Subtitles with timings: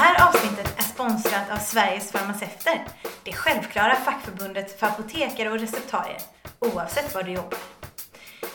[0.00, 2.84] här avsnittet är sponsrat av Sveriges farmaceuter,
[3.24, 6.20] det självklara fackförbundet för apotekare och receptarier,
[6.58, 7.58] oavsett var du jobbar.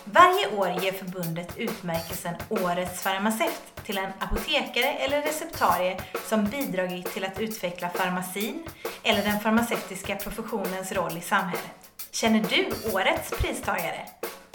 [0.03, 5.97] Varje år ger förbundet utmärkelsen Årets farmaceut till en apotekare eller receptarie
[6.27, 8.63] som bidragit till att utveckla farmacin
[9.03, 11.91] eller den farmaceutiska professionens roll i samhället.
[12.11, 14.05] Känner du årets pristagare?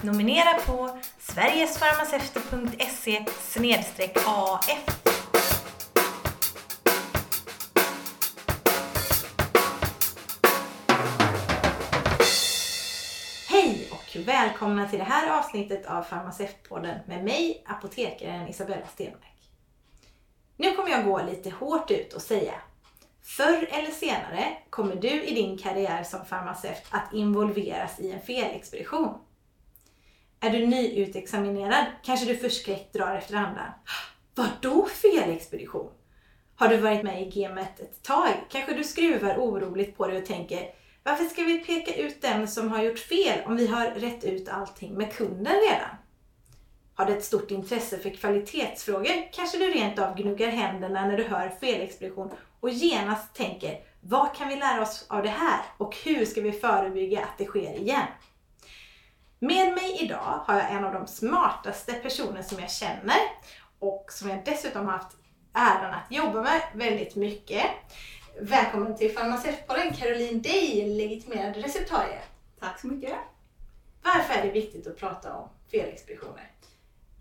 [0.03, 3.25] Nominera på sverigesfarmaceuter.se
[4.27, 5.00] AF.
[14.21, 19.51] Välkomna till det här avsnittet av Farmaceutpodden med mig, apotekaren Isabella Stenmark.
[20.57, 22.55] Nu kommer jag gå lite hårt ut och säga
[23.23, 29.19] Förr eller senare kommer du i din karriär som farmaceut att involveras i en felexpedition.
[30.41, 33.71] Är du nyutexaminerad kanske du förskräckt drar efter andan.
[34.35, 35.91] Vadå felexpedition?
[36.57, 40.27] Har du varit med i gamet ett tag kanske du skruvar oroligt på dig och
[40.27, 44.25] tänker varför ska vi peka ut den som har gjort fel om vi har rätt
[44.25, 45.97] ut allting med kunden redan?
[46.95, 51.25] Har du ett stort intresse för kvalitetsfrågor kanske du rent av gnuggar händerna när du
[51.25, 56.25] hör felexpedition och genast tänker vad kan vi lära oss av det här och hur
[56.25, 58.07] ska vi förebygga att det sker igen?
[59.39, 63.17] Med mig idag har jag en av de smartaste personer som jag känner
[63.79, 65.17] och som jag dessutom har haft
[65.55, 67.65] äran att jobba med väldigt mycket.
[68.39, 72.21] Välkommen till Farmaceutpodden Caroline Day, legitimerad receptarie.
[72.59, 73.15] Tack så mycket.
[74.03, 76.51] Varför är det viktigt att prata om felexpeditioner?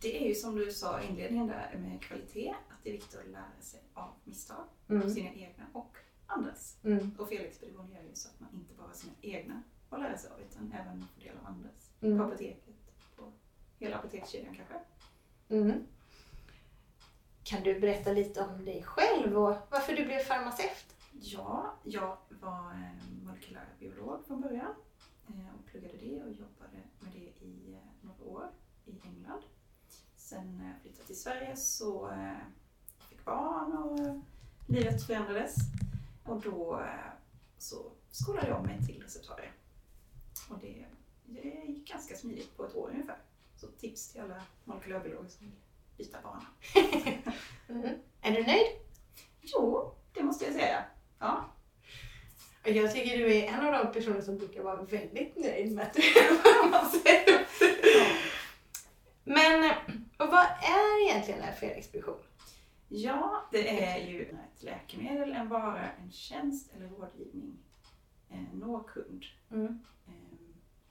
[0.01, 3.19] Det är ju som du sa i inledningen där med kvalitet, att det är viktigt
[3.19, 5.09] att lära sig av misstag, Mm.
[5.13, 6.77] sina egna och andras.
[6.83, 7.15] Mm.
[7.19, 10.31] Och felexpedition gör ju så att man inte bara har sina egna att lära sig
[10.31, 11.89] av utan även får del av andras.
[12.01, 12.17] Mm.
[12.17, 12.63] På apoteket,
[13.15, 13.31] på
[13.79, 14.75] hela apotekskedjan kanske.
[15.49, 15.83] Mm.
[17.43, 20.95] Kan du berätta lite om dig själv och varför du blev farmaceut?
[21.21, 24.75] Ja, jag var eh, molekylär biolog från början
[25.27, 28.51] eh, och pluggade det och jobbade med det i eh, några år
[28.85, 29.41] i England.
[30.15, 32.11] Sen när jag flyttade till Sverige så
[33.09, 34.21] fick barn och
[34.67, 35.55] livet förändrades
[36.25, 36.85] och då
[37.57, 39.49] så skolade jag mig till receptarie.
[40.49, 40.85] Och det,
[41.25, 43.17] det gick ganska smidigt på ett år ungefär.
[43.55, 45.55] Så tips till alla molekylärbiologer som vill
[45.97, 46.45] byta bana.
[47.69, 47.99] Mm.
[48.21, 48.67] Är du nöjd?
[49.41, 50.85] Jo, det måste jag säga.
[51.19, 51.49] Ja,
[52.63, 55.93] Jag tycker du är en av de personer som brukar vara väldigt nöjd med att
[55.93, 57.45] du är.
[59.23, 59.71] Men
[60.17, 62.17] och vad är egentligen en felexpedition?
[62.87, 67.57] Ja, det är ju ett läkemedel, en vara, en tjänst eller rådgivning
[68.29, 69.25] eh, når kund.
[69.51, 69.79] Mm.
[70.07, 70.49] Eh,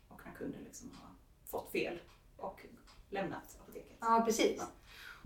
[0.08, 1.10] och när kunden liksom har
[1.50, 1.98] fått fel
[2.36, 2.60] och
[3.10, 3.96] lämnat apoteket.
[4.00, 4.62] Ja, precis.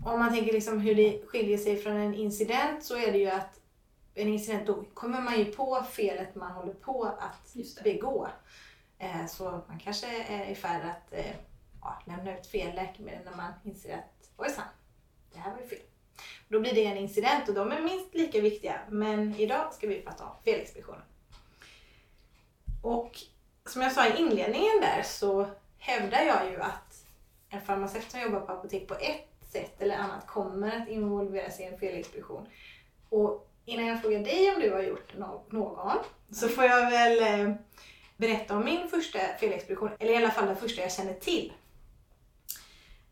[0.05, 3.29] Om man tänker liksom hur det skiljer sig från en incident så är det ju
[3.29, 3.59] att
[4.15, 7.53] en incident då kommer man ju på felet man håller på att
[7.83, 8.29] begå.
[8.99, 11.35] Eh, Så man kanske är i färd att eh,
[11.81, 14.65] ja, lämna ut fel läkemedel när man inser att ojsan,
[15.33, 15.79] det här var ju fel.
[16.47, 18.79] Då blir det en incident och de är minst lika viktiga.
[18.89, 21.01] Men idag ska vi prata om felexpeditionen.
[22.81, 23.19] Och
[23.65, 25.47] som jag sa i inledningen där så
[25.77, 27.05] hävdar jag ju att
[27.49, 31.65] en farmaceut som jobbar på apotek på ett sätt eller annat kommer att involvera sig
[31.65, 32.47] i en felexpedition.
[33.09, 35.13] Och innan jag frågar dig om du har gjort
[35.51, 35.97] någon
[36.31, 37.55] så får jag väl eh,
[38.17, 41.53] berätta om min första felexpedition, eller i alla fall den första jag känner till.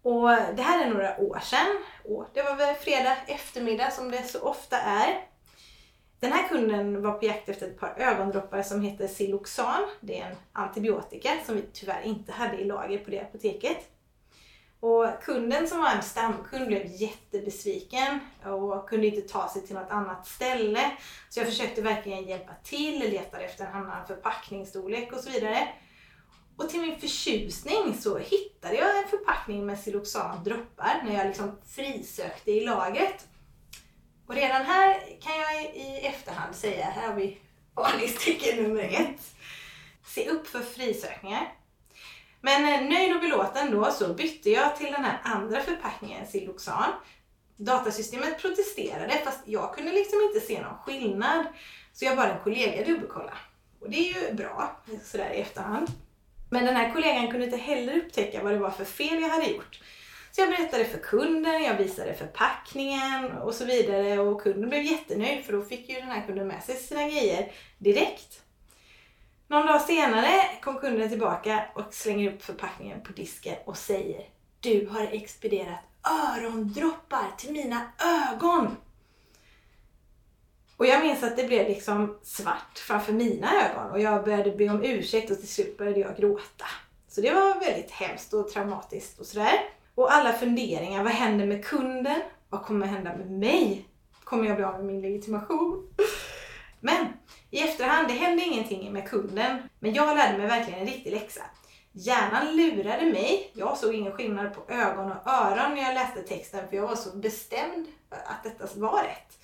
[0.01, 1.77] Och det här är några år sedan.
[2.03, 5.27] Och det var väl fredag eftermiddag som det så ofta är.
[6.19, 9.83] Den här kunden var på jakt efter ett par ögondroppar som heter Siloxan.
[9.99, 13.90] Det är en antibiotika som vi tyvärr inte hade i lager på det apoteket.
[14.81, 19.91] Och kunden som var en stamkund blev jättebesviken och kunde inte ta sig till något
[19.91, 20.91] annat ställe.
[21.29, 25.67] Så jag försökte verkligen hjälpa till, letade efter en annan förpackningsstorlek och så vidare.
[26.57, 31.57] Och till min förtjusning så hittade jag en förpackning med Siloxan droppar när jag liksom
[31.67, 33.27] frisökte i lagret.
[34.27, 37.37] Och redan här kan jag i efterhand säga, här har vi
[37.75, 39.35] varningstecken nummer ett.
[40.05, 41.60] Se upp för frisökningar.
[42.41, 46.91] Men eh, nöjd och belåten då så bytte jag till den här andra förpackningen, Siloxan.
[47.57, 51.45] Datasystemet protesterade fast jag kunde liksom inte se någon skillnad.
[51.93, 53.37] Så jag bad en kollega dubbelkolla.
[53.79, 55.87] Och det är ju bra, sådär i efterhand.
[56.49, 59.49] Men den här kollegan kunde inte heller upptäcka vad det var för fel jag hade
[59.49, 59.79] gjort.
[60.31, 65.45] Så jag berättade för kunden, jag visade förpackningen och så vidare och kunden blev jättenöjd
[65.45, 68.41] för då fick ju den här kunden med sig sina grejer direkt.
[69.51, 70.31] Någon dag senare
[70.61, 74.25] kom kunden tillbaka och slänger upp förpackningen på disken och säger
[74.59, 77.81] Du har expedierat örondroppar till mina
[78.31, 78.77] ögon!
[80.77, 84.69] Och jag minns att det blev liksom svart framför mina ögon och jag började be
[84.69, 86.65] om ursäkt och till slut började jag gråta.
[87.07, 89.59] Så det var väldigt hemskt och traumatiskt och sådär.
[89.95, 92.21] Och alla funderingar, vad händer med kunden?
[92.49, 93.85] Vad kommer hända med mig?
[94.23, 95.93] Kommer jag bli av med min legitimation?
[96.79, 97.07] Men
[97.51, 99.57] i efterhand, det hände ingenting med kunden.
[99.79, 101.41] Men jag lärde mig verkligen en riktig läxa.
[101.91, 103.51] Hjärnan lurade mig.
[103.53, 106.95] Jag såg ingen skillnad på ögon och öron när jag läste texten för jag var
[106.95, 109.43] så bestämd att detta var rätt.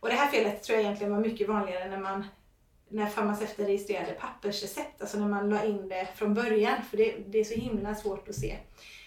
[0.00, 2.24] Och det här felet tror jag egentligen var mycket vanligare när man
[2.88, 7.38] när farmaceuten registrerade pappersrecept, alltså när man la in det från början, för det, det
[7.38, 8.58] är så himla svårt att se.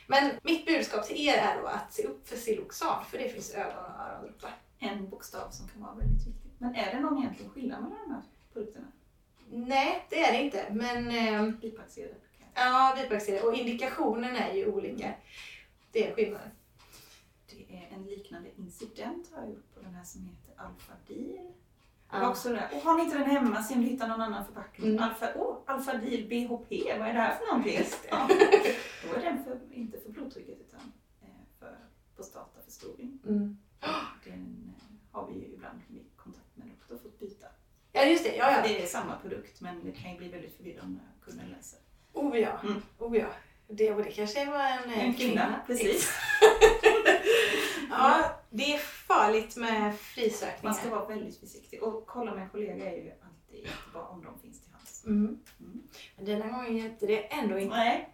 [0.08, 3.54] Men mitt budskap till er är då att se upp för Siloxan, för det finns
[3.54, 4.56] ögon och örondroppar.
[4.80, 6.47] En bokstav som kan vara väldigt viktig.
[6.58, 8.22] Men är det någon egentlig skillnad mellan de här
[8.54, 8.88] produkterna?
[9.50, 11.08] Nej, det är det inte, men...
[11.08, 12.20] Eh, Bipacksedeln?
[12.58, 13.46] ja, bipacksedel.
[13.46, 15.14] Och indikationen är ju olika.
[15.92, 16.52] Det är skillnaden.
[17.50, 21.52] Det är en liknande incident har jag gjort på den här som heter Alfadil.
[22.12, 22.30] Ja.
[22.30, 22.70] också det.
[22.74, 24.90] Och har ni inte den hemma, se om du hittar någon annan förpackning.
[24.90, 25.04] Mm.
[25.04, 27.80] Alfa, oh, Alfadil BHP, vad är det här för någonting?
[28.10, 28.30] Ja.
[29.04, 30.80] Då är den för, inte för blodtrycket utan
[31.22, 31.28] eh,
[31.60, 31.78] för
[32.16, 33.20] prostataförstoring.
[33.26, 33.58] Mm.
[34.26, 37.48] Den eh, har vi ju ibland vid kontakt med doktor fått byta.
[37.98, 38.36] Ja, just det.
[38.36, 38.62] Ja, ja.
[38.68, 41.80] Det är samma produkt men det kan ju bli väldigt förvirrande när kunden läser.
[42.14, 42.60] Oh ja.
[42.64, 42.82] Mm.
[42.98, 43.28] Oh ja.
[43.70, 46.12] Det, och det kanske var en, eh, En kvinna, precis.
[47.90, 50.74] Ja, det är farligt med Man frisökningar.
[50.74, 54.40] ska vara väldigt försiktig och kolla med en kollega är ju alltid jättebra om de
[54.40, 55.06] finns till hands.
[55.06, 55.40] Mm.
[55.60, 55.82] Mm.
[56.16, 57.76] Men denna gången hjälpte det ändå inte.
[57.78, 58.10] Nej,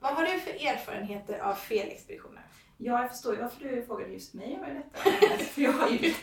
[0.00, 2.45] Vad har du för erfarenheter av felexpeditioner?
[2.78, 5.10] Ja, jag förstår ju varför du frågade just mig om detta.
[5.44, 6.14] För jag har ju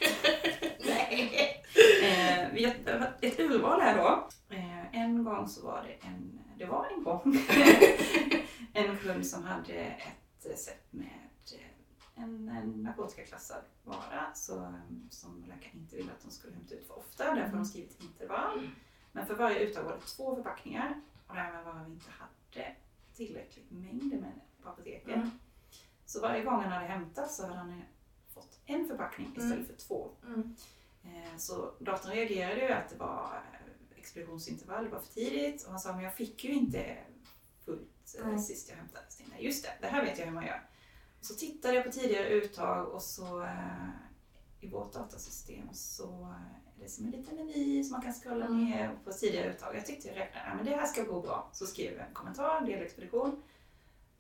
[0.86, 1.64] Nej.
[2.04, 2.74] Eh, vi har
[3.22, 4.30] ett urval här då.
[4.56, 7.24] Eh, en gång så var det en, det var en gång,
[8.74, 11.08] en kund som hade ett recept med
[11.54, 14.74] eh, en, en narkotikaklassad vara så,
[15.10, 17.36] som läkaren inte ville att de skulle hämta ut för ofta.
[17.36, 18.70] Därför har de skrivit intervall.
[19.12, 22.76] Men för varje uttag var det två förpackningar och även var vi inte hade
[23.16, 25.16] tillräckligt mängd med på apoteket.
[25.16, 25.32] Mm.
[26.14, 27.84] Så varje gång han hade hämtat så hade han
[28.34, 29.66] fått en förpackning istället Mm.
[29.66, 30.10] för två.
[30.28, 30.56] Mm.
[31.04, 35.72] Eh, Så datorn reagerade ju att det var eh, expeditionsintervall, det var för tidigt och
[35.72, 36.98] han sa men jag fick ju inte
[37.66, 38.40] fullt eh, Nej.
[38.40, 39.06] sist jag hämtade.
[39.10, 40.70] Så tänkte just det, det här vet jag hur man gör.
[41.22, 43.90] Så tittade jag på tidigare uttag och så eh,
[44.60, 48.46] i vårt datasystem så eh, är det som en liten meny som man kan scrolla
[48.46, 48.66] Mm.
[48.66, 49.76] ner på tidigare uttag.
[49.76, 51.50] Jag tyckte jag räknade, men det här ska gå bra.
[51.54, 53.44] Så skrev jag en kommentar, delexpedition.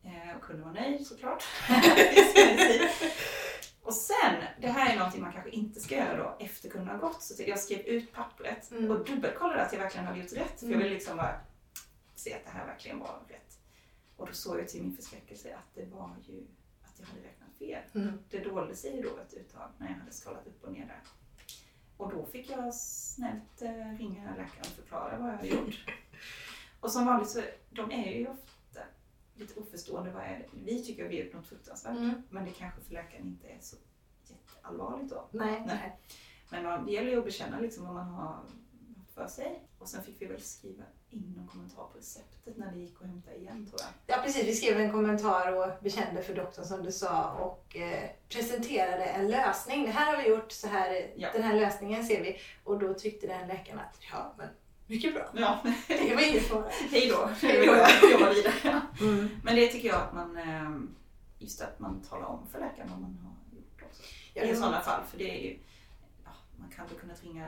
[0.03, 1.43] Eh, och kunde vara nöjd såklart.
[3.83, 6.97] och sen, det här är någonting man kanske inte ska göra då efter kunden har
[6.97, 7.21] gått.
[7.23, 8.91] Så jag skrev ut pappret Mm.
[8.91, 10.59] och dubbelkollade att jag verkligen hade gjort rätt.
[10.59, 10.79] För jag Mm.
[10.83, 11.39] ville liksom bara
[12.15, 13.57] se att det här verkligen var rätt.
[14.17, 16.47] Och då såg jag till min förskräckelse att det var ju
[16.83, 17.81] att jag hade räknat fel.
[17.95, 18.19] Mm.
[18.29, 21.01] Det dolde sig då ett uttag när jag hade skalat upp och ner där.
[21.97, 25.85] Och då fick jag snällt eh, ringa läkaren och förklara vad jag hade gjort.
[26.79, 28.51] Och som vanligt så, de är ju ofta
[29.35, 30.11] lite oförstående.
[30.11, 30.45] Vad är det?
[30.63, 31.97] Vi tycker att vi har gjort något fruktansvärt.
[31.97, 32.23] Mm.
[32.29, 33.75] Men det kanske för läkaren inte är så
[34.27, 35.27] jätteallvarligt då.
[35.31, 35.63] Nej.
[35.67, 35.97] Nej.
[36.49, 38.53] Men man, det gäller ju att bekänna liksom vad man har haft
[39.15, 39.63] för sig.
[39.79, 43.07] Och sen fick vi väl skriva in någon kommentar på receptet när det gick att
[43.07, 44.17] hämta igen tror jag.
[44.17, 48.09] Ja precis, vi skrev en kommentar och bekände för doktorn som du sa och eh,
[48.29, 49.83] presenterade en lösning.
[49.85, 51.29] Det här har vi gjort, så här, Ja.
[51.33, 52.37] den här lösningen ser vi.
[52.63, 54.47] Och då tyckte den läkaren att ja men
[54.87, 55.29] mycket bra.
[55.35, 56.69] Ja, Det var inget fara.
[56.91, 57.29] hej då.
[57.41, 57.73] Hej då.
[57.73, 58.81] Jag jobbar vidare.
[59.01, 59.29] Mm.
[59.43, 60.95] Men det tycker jag att man, ehm,
[61.39, 64.03] just att man talar om för läkaren vad man har gjort också.
[64.33, 65.59] Ja, I sådana fall, för det är ju,
[66.25, 67.47] ja, man kan väl kunna ringa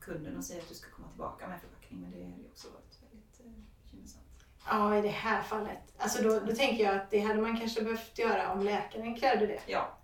[0.00, 2.68] kunden och säga att du ska komma tillbaka med förpackning, men det har ju också
[2.68, 4.22] varit väldigt eh, bekymmersamt.
[4.68, 5.78] Ja, i det här fallet.
[5.98, 9.46] Alltså då, då tänker jag att det hade man kanske behövt göra om läkaren krävde
[9.46, 9.60] det.
[9.66, 9.98] Ja.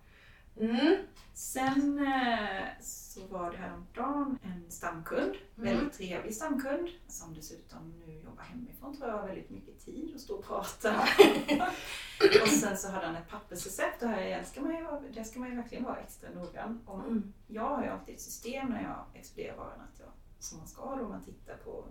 [0.59, 0.95] Mm.
[1.33, 5.75] Sen eh, så var det häromdagen en stamkund, Mm.
[5.77, 10.21] väldigt trevlig stamkund, som dessutom nu jobbar hemifrån tror jag, har väldigt mycket tid att
[10.21, 11.01] stå och prata.
[12.43, 15.39] och sen så hade han ett pappersrecept och här ska man ju, vara- där ska
[15.39, 16.81] man ju verkligen vara extra noggrann.
[16.85, 17.33] Och Mm.
[17.47, 20.95] Jag har ju alltid ett system när jag expedierar varan att jag, som man ska
[20.95, 21.85] då, man tittar på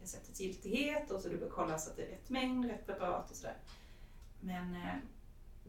[0.00, 3.30] receptets giltighet och så du bör kolla så att det är rätt mängd, rätt preparat
[3.30, 3.56] och sådär.
[4.40, 4.94] Men eh,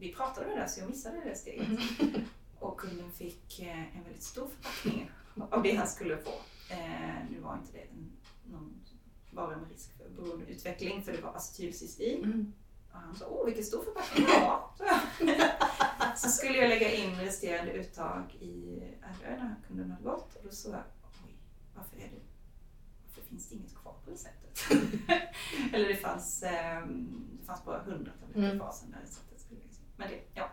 [0.00, 1.68] vi pratade med det så jag missade det steget.
[2.58, 5.10] Och kunden fick eh, en väldigt stor förpackning
[5.50, 6.30] av det han skulle få.
[6.70, 7.86] Eh, nu var inte det
[8.50, 8.74] någon
[9.32, 12.24] vara med risk för beroendeutveckling för det var acetylcystein.
[12.24, 12.52] Mm.
[12.92, 14.26] Och han sa, åh vilken stor förpackning.
[14.26, 16.18] Sa jag.
[16.18, 18.80] Så skulle jag lägga in resterande uttag i
[19.22, 20.82] RÖ när kunden hade gått och då sa jag,
[21.26, 21.34] oj,
[21.76, 22.20] varför är det,
[23.06, 24.60] varför finns det inget kvar på receptet?
[25.72, 28.58] Eller det fanns, ehm, det fanns bara 100 tabletter Mm.
[28.58, 29.84] kvar sen när receptet skulle läggas in.
[30.00, 30.48] Men det, ja.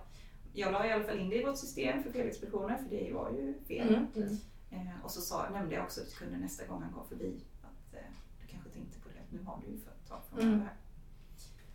[0.54, 3.30] Jag la i alla fall in det i vårt system för felexpeditioner för det var
[3.32, 3.88] ju fel.
[3.96, 4.08] Mm.
[4.16, 4.88] Mm.
[4.88, 7.94] Eh, och så sa, nämnde jag också till kunden nästa gång han kom förbi att
[7.96, 8.00] eh,
[8.42, 10.60] du kanske tänkte på det, att nu har du ju företag från Mm.
[10.60, 10.74] det här.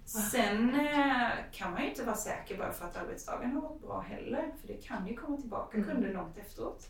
[0.04, 4.00] Sen eh, kan man ju inte vara säker bara för att arbetsdagen har varit bra
[4.00, 4.52] heller.
[4.60, 5.88] För det kan ju komma tillbaka Mm.
[5.90, 6.88] kunder långt efteråt.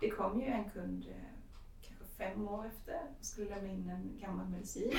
[0.00, 1.14] Det kom ju en kund eh,
[1.82, 4.92] kanske fem år efter och skulle lämna in en gammal medicin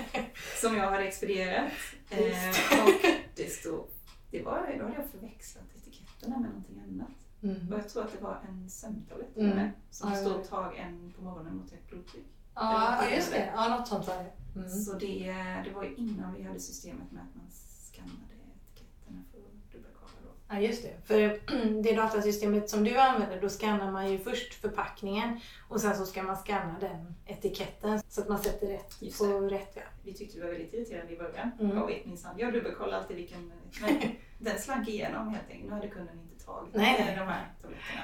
[0.60, 1.72] som jag hade expedierat.
[2.10, 2.90] Eh, och
[3.34, 3.84] det stod,
[4.30, 7.08] det var, då hade jag förväxlat etiketterna med någonting annat.
[7.42, 7.72] Mm.
[7.72, 9.56] Och jag tror att det var en sömntablett Mm.
[9.56, 10.44] med, som Ja, ja.
[10.44, 12.26] tag en på morgonen mot högt blodtryck.
[12.54, 13.52] Ja, ja, just det.
[13.54, 14.32] Ja, något sånt var det.
[14.60, 14.68] Mm.
[14.70, 15.32] Så det,
[15.64, 20.12] det var ju innan vi hade systemet med att man skannade etiketterna för att dubbelkolla
[20.24, 20.30] då.
[20.48, 20.94] Ja, just det.
[21.04, 21.40] För
[21.82, 26.22] det datasystemet som du använder, då skannar man ju först förpackningen och sen så ska
[26.22, 29.48] man skanna den etiketten så att man sätter rätt Just på det.
[29.56, 29.72] rätt.
[29.74, 29.82] Ja.
[30.04, 31.50] Vi tyckte det var väldigt irriterande i början.
[31.60, 31.76] Mm.
[31.76, 33.52] Jag vet minsann, jag dubbelkollar alltid vilken...
[33.80, 34.00] Men
[34.38, 35.68] den slank igenom helt enkelt.
[35.68, 37.16] Nu hade kunden inte tagit Nej, eh, nej.
[37.16, 38.02] de här tabletterna.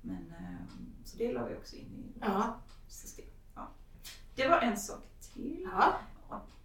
[0.00, 0.66] Men, ehm,
[1.04, 1.82] så det la vi också in
[2.16, 2.60] i vårt Ja.
[2.88, 3.26] system.
[3.54, 3.68] Ja.
[4.34, 5.02] Det var en sak
[5.34, 5.68] till.
[5.72, 5.92] Ja.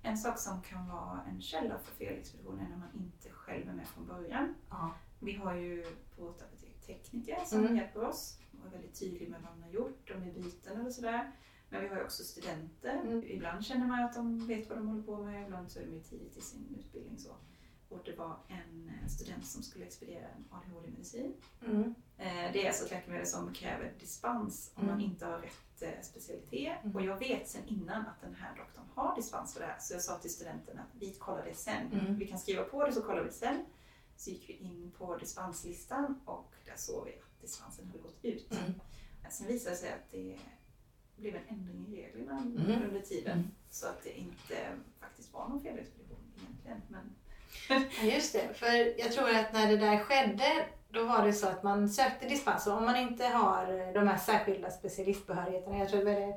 [0.08, 3.70] Och En sak som kan vara en källa för felexpedition är när man inte själv
[3.70, 4.56] är med från början.
[4.70, 4.96] Ja.
[5.20, 5.84] Vi har ju
[6.16, 7.76] på vårt apotek tekniker som Mm.
[7.78, 10.90] hjälper oss och är väldigt tydliga med vad de har gjort, det är byten eller
[10.90, 11.32] sådär.
[11.70, 13.02] Men vi har ju också studenter.
[13.02, 13.24] Mm.
[13.28, 15.94] Ibland känner man att de vet vad de håller på med, ibland så är de
[15.94, 17.18] ju tidigt i sin utbildning.
[17.18, 17.36] Så.
[17.90, 21.34] Och det var en eh, student som skulle expediera en ADHD-medicin.
[21.66, 21.96] Mm.
[22.18, 25.12] Eh, Det är alltså ett läkemedel som kräver dispens om man Mm.
[25.12, 25.67] inte har rätt
[26.02, 26.78] specialitet.
[26.84, 26.96] Mm.
[26.96, 29.80] Och jag vet sen innan att den här doktorn har dispens för det här.
[29.80, 31.92] Så jag sa till studenten att vi kollar det sen.
[31.92, 32.16] Mm.
[32.20, 33.66] Vi kan skriva på det så kollar vi det sen.
[34.18, 38.52] Så gick vi in på dispenslistan och där såg vi att dispensen hade gått ut.
[38.52, 38.74] Mm.
[39.30, 40.38] Sen visade det sig att det
[41.16, 42.82] blev en ändring i reglerna Mm.
[42.84, 43.34] under tiden.
[43.38, 43.52] Mm.
[43.70, 46.18] Så att det inte faktiskt var någon felexpedition
[46.66, 46.82] egentligen.
[46.90, 48.54] Men just det.
[48.54, 52.28] För jag tror att när det där skedde, då var det så att man sökte
[52.28, 52.68] dispens.
[52.68, 56.34] Om man inte har de här särskilda specialistbehörigheterna, jag tror det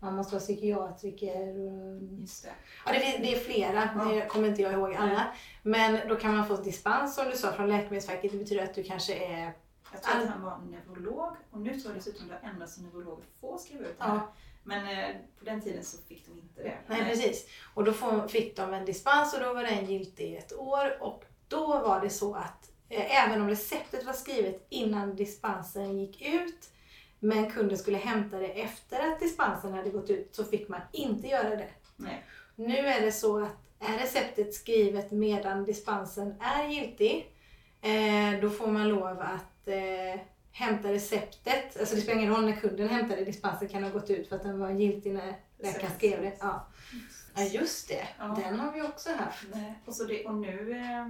[0.00, 2.50] man måste vara psykiatriker och just det.
[2.86, 4.04] Ja, det, är- det är flera, Ja.
[4.04, 5.26] det kommer inte jag ihåg alla.
[5.62, 8.32] Men då kan man få dispens som du sa från Läkemedelsverket.
[8.32, 9.52] Det betyder att du kanske är...
[9.92, 12.82] Jag tror att han var neurolog och nu tror jag dessutom det har ändrats så
[12.82, 14.06] neurologer får skriva ut det Ja.
[14.06, 14.20] här.
[14.64, 16.74] Men eh, på den tiden så fick de inte det.
[16.86, 17.46] Nej, precis.
[17.74, 17.92] Och då
[18.28, 21.02] fick de en dispens och då var den giltig i ett år.
[21.02, 26.22] Och då var det så att eh, även om receptet var skrivet innan dispensen gick
[26.22, 26.70] ut
[27.18, 31.26] men kunden skulle hämta det efter att dispensen hade gått ut så fick man inte
[31.26, 31.68] göra det.
[31.96, 32.24] Nej.
[32.54, 37.34] Nu är det så att är receptet skrivet medan dispensen är giltig,
[37.80, 40.20] eh, då får man lov att eh,
[40.52, 41.80] hämta receptet.
[41.80, 44.42] Alltså det spelar ingen roll när kunden hämtade dispensen kan ha gått ut för att
[44.42, 46.32] den var giltig när läkaren skrev det.
[46.40, 46.66] Ja.
[47.34, 48.08] ja, just det.
[48.18, 48.38] Ja.
[48.44, 49.44] Den har vi också haft.
[49.86, 51.06] Och, så det, och nu, eh,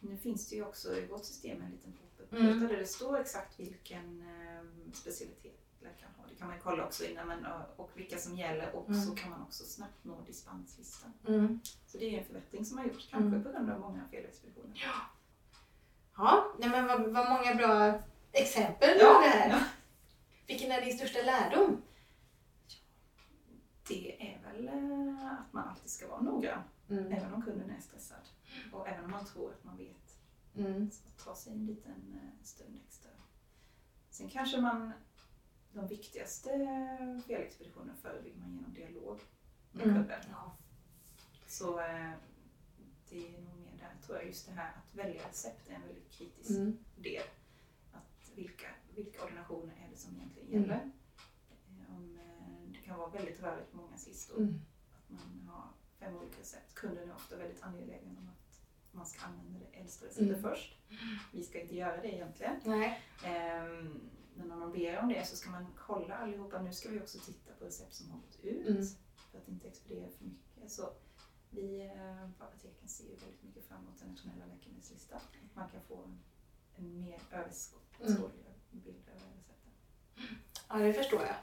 [0.00, 2.60] nu finns det ju också i vårt system en liten pop-up Mm.
[2.68, 6.26] där det står exakt vilken eh, specialitet läkaren har.
[6.28, 9.02] Det kan man ju kolla också innan men, och, vilka som gäller och Mm.
[9.02, 11.12] så kan man också snabbt nå dispenslistan.
[11.28, 11.60] Mm.
[11.86, 13.44] Så det är en förbättring som har gjorts, kanske Mm.
[13.44, 14.76] på grund av många felexpeditioner.
[16.16, 18.00] Ja, nej men vad, vad många bra
[18.32, 19.50] exempel Ja, hade här.
[19.50, 19.60] ja.
[20.46, 21.82] Vilken är din största lärdom?
[23.88, 26.62] Det är väl eh, att man alltid ska vara noggrann.
[26.90, 27.12] Mm.
[27.12, 28.18] Även om kunden är stressad.
[28.78, 30.18] Och även om man tror att man vet.
[30.54, 30.90] Mm.
[30.90, 33.10] Så ta sig en liten eh, stund extra.
[34.10, 34.92] Sen kanske man,
[35.72, 36.48] de viktigaste
[37.26, 39.20] felexpeditionerna förebygger man genom dialog
[39.72, 39.96] med Mm.
[39.96, 40.20] kunden.
[40.30, 40.56] Ja.
[41.46, 42.12] Så eh,
[43.08, 45.82] det är nog mer där, tror jag, just det här att välja recept är en
[45.82, 46.78] väldigt kritisk Mm.
[46.96, 47.22] del.
[47.92, 50.60] Att vilka, vilka ordinationer är det som egentligen Mm.
[50.62, 50.90] gäller?
[51.70, 52.18] Eh, Om,
[52.72, 54.36] det kan vara väldigt rörigt på många listor.
[54.38, 54.60] Mm.
[54.96, 55.68] Att man har
[55.98, 56.74] fem olika recept.
[56.74, 58.47] Kunden är ofta väldigt angelägen om att
[58.98, 60.42] man ska använda det äldsta receptet Mm.
[60.42, 60.78] först.
[61.32, 62.60] Vi ska inte göra det egentligen.
[62.64, 63.00] Nej.
[63.24, 64.00] Ehm,
[64.34, 66.62] men om man ber om det så ska man kolla allihopa.
[66.62, 68.82] Nu ska vi också titta på recept som har gått ut Mm.
[69.30, 70.70] för att inte expediera för mycket.
[70.72, 70.92] Så
[71.50, 75.20] vi eh, på apoteken ser ju väldigt mycket fram emot den nationella läkemedelslistan.
[75.54, 76.18] Man kan få en,
[76.76, 78.30] en mer överskådlig Mm.
[78.70, 79.72] bild över recepten.
[80.68, 81.34] Ja, det förstår jag.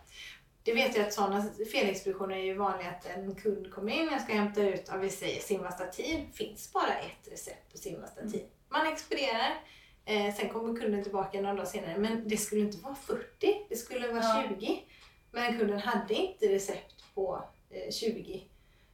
[0.66, 4.22] Det vet jag att sådana felexpeditioner är ju vanliga att en kund kommer in, jag
[4.22, 8.46] ska hämta ut, ja, vi säger Simvastatin, finns bara ett recept på Simvastatin.
[8.70, 9.64] Man expedierar,
[10.06, 13.76] eh, sen kommer kunden tillbaka några dagar senare, men det skulle inte vara 40, det
[13.76, 14.44] skulle vara Ja.
[14.60, 14.84] 20.
[15.32, 18.44] Men kunden hade inte recept på eh, 20,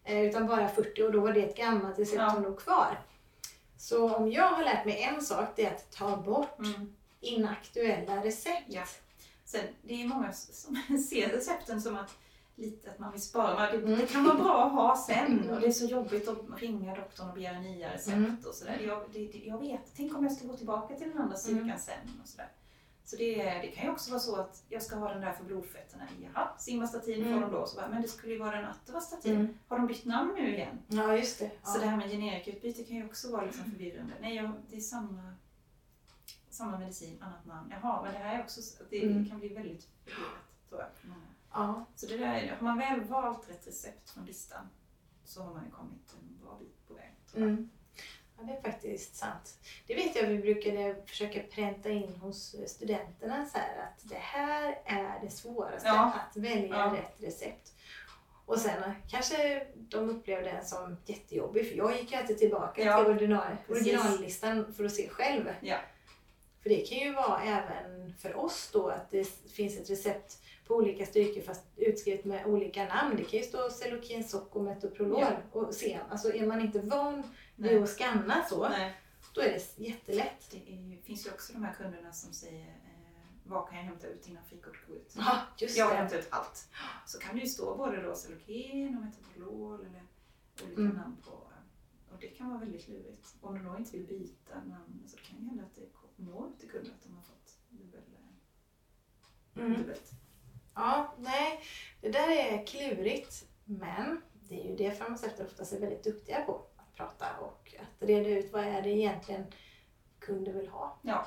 [0.04, 2.30] eh, utan bara 40 och då var det ett gammalt recept Ja.
[2.34, 3.00] som låg kvar.
[3.78, 6.58] Så om jag har lärt mig en sak, det är att ta bort
[7.22, 8.66] inaktuella recept.
[9.54, 9.60] Ja.
[9.60, 10.76] Sen, det är många som
[11.10, 12.18] ser recepten som att
[12.56, 13.72] lite att man vill spara.
[13.72, 14.08] Det, det Mm.
[14.08, 17.36] kan vara bra att ha sen och det är så jobbigt att ringa doktorn och
[17.36, 18.38] begära nya recept Mm.
[18.48, 18.80] och sådär.
[18.88, 21.64] Jag, det, det, jag vet, tänk om jag ska gå tillbaka till den andra styrkan
[21.64, 21.80] Mm.
[21.80, 22.50] sen och sådär.
[23.06, 25.44] Så det, det kan ju också vara så att jag ska ha den där för
[25.44, 26.04] blodfetterna.
[26.22, 27.34] Jaha, simvastatin Mm.
[27.34, 27.66] får de då.
[27.68, 29.36] Så bara, men det skulle ju vara en atovastatin.
[29.36, 29.58] Mm.
[29.68, 30.78] Har de bytt namn nu igen?
[30.88, 31.52] Ja, just det.
[31.64, 31.90] Så det Ja.
[31.90, 34.14] här med generikautbyte kan ju också vara liksom förvirrande.
[34.22, 35.34] Nej, jag, det är samma,
[36.54, 37.74] samma medicin, annat namn.
[37.82, 39.30] Jaha, men det här är också, så- det Mm.
[39.30, 40.90] kan bli väldigt förvirrat tror jag.
[41.10, 41.22] många.
[41.54, 41.86] Ja.
[41.96, 44.70] Så det där, är- har man väl valt rätt recept från listan
[45.24, 47.12] så har man ju kommit en bra bit på väg.
[47.32, 47.44] tror.
[47.44, 47.70] Mm.
[48.38, 49.58] ja, det är faktiskt sant.
[49.88, 54.80] Det vet jag vi brukade försöka pränta in hos studenterna så här att det här
[54.86, 56.14] är det svåraste, Ja.
[56.30, 56.94] att välja Ja.
[56.98, 57.74] rätt recept.
[58.46, 62.98] Och sen kanske de upplevde den som jättejobbig för jag gick ju alltid tillbaka Ja,
[63.04, 65.50] till original, originallistan för att se själv.
[65.62, 65.78] Ja.
[66.62, 70.76] För det kan ju vara även för oss då att det finns ett recept på
[70.76, 73.16] olika styrkor fast utskrivet med olika namn.
[73.18, 75.20] Det kan ju stå Celokin, Soco, Metoprolol.
[75.22, 75.38] Ja.
[75.52, 77.24] Och se, alltså är man inte van
[77.56, 78.94] vid att scanna så, Nej.
[79.34, 80.48] då är det jättelätt.
[80.52, 84.08] Det är finns ju också de här kunderna som säger eh, vad kan jag hämta
[84.08, 85.14] ut innan frikort går ut?
[85.18, 85.98] Ja, just Jag vill det.
[86.02, 86.68] hämta ut allt.
[87.06, 90.04] Så kan det ju stå både då Celoken och Metoprolol eller
[90.66, 90.96] olika Mm.
[90.96, 91.32] namn på.
[92.12, 93.36] Och det kan vara väldigt lurigt.
[93.42, 95.82] Om de då inte vill byta namn så det kan ju hända att det
[96.26, 98.02] når ut till kunden att de har fått dubbel,
[99.56, 99.74] Mm.
[99.82, 100.12] dubbelt.
[100.76, 101.60] Ja, nej,
[102.02, 103.48] det där är klurigt.
[103.66, 106.66] Men det är ju det farmaceuter oftast är väldigt duktiga på.
[106.76, 109.44] Att prata och att reda ut vad är det egentligen
[110.20, 111.00] kunder vill ha.
[111.04, 111.26] Ja.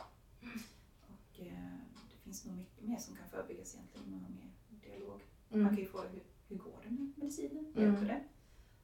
[1.02, 1.78] Och eh,
[2.10, 4.50] det finns nog mycket mer som kan förebyggas egentligen om man har mer
[4.90, 5.20] dialog.
[5.48, 5.74] Man Mm.
[5.74, 7.72] kan ju fråga hur, hur går det med medicinen?
[7.76, 7.84] Mm.
[7.94, 8.24] Hjälper det?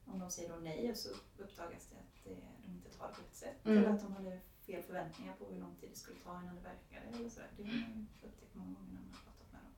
[0.05, 3.13] Om de säger då nej och så uppdagas det att det, de inte tar det
[3.13, 3.65] på rätt sätt.
[3.65, 3.77] Mm.
[3.77, 4.39] Eller att de hade
[4.71, 7.17] fel förväntningar på hur lång tid det skulle ta innan det verkade.
[7.17, 7.41] Eller så.
[7.57, 9.71] Det har ju upptäckt många gånger när man har pratat med dem.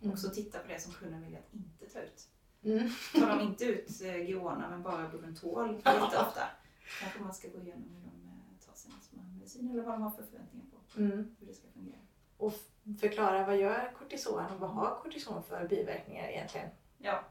[0.00, 0.12] Mm.
[0.12, 2.28] Och så titta på det som kunden vill att inte ta ut.
[2.62, 2.88] Mm.
[3.14, 6.42] Tar de inte ut eh, Giona men bara Bucentol jätteofta.
[7.00, 10.02] Kanske man ska gå igenom hur de eh, tar sina små mediciner eller vad de
[10.02, 11.36] har för förväntningar på Mm.
[11.40, 11.98] hur det ska fungera.
[12.36, 12.54] Och
[13.00, 16.68] förklara vad gör kortison och vad har kortison för biverkningar egentligen?
[16.98, 17.24] Ja.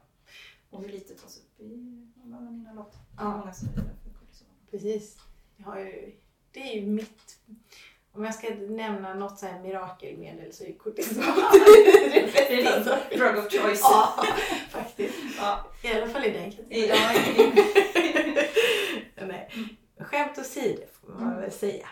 [0.70, 1.68] Och hur lite tas upp i?
[1.68, 2.84] Det är
[3.16, 3.36] Ja.
[3.36, 4.48] många som är för kortison.
[4.70, 5.18] Precis.
[5.56, 6.16] Jag har ju,
[6.52, 7.38] det är ju mitt...
[8.12, 11.14] Om jag ska nämna något så här mirakelmedel så är kortison
[12.12, 13.80] det är din drug of choice.
[13.82, 14.24] Ja,
[14.70, 15.14] faktiskt.
[15.38, 15.66] Ja.
[15.82, 16.88] I alla fall i den kategorin.
[16.88, 17.12] Ja,
[19.26, 19.50] Nej.
[20.00, 21.88] Skämt åsido får man väl säga.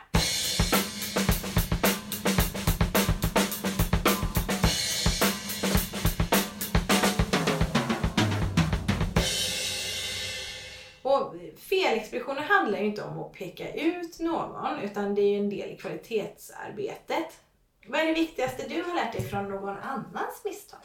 [12.66, 15.76] Handlar ju inte om att peka ut någon utan det är ju en del i
[15.76, 17.40] kvalitetsarbetet.
[17.88, 20.80] Vad är det viktigaste du har lärt dig från någon annans misstag?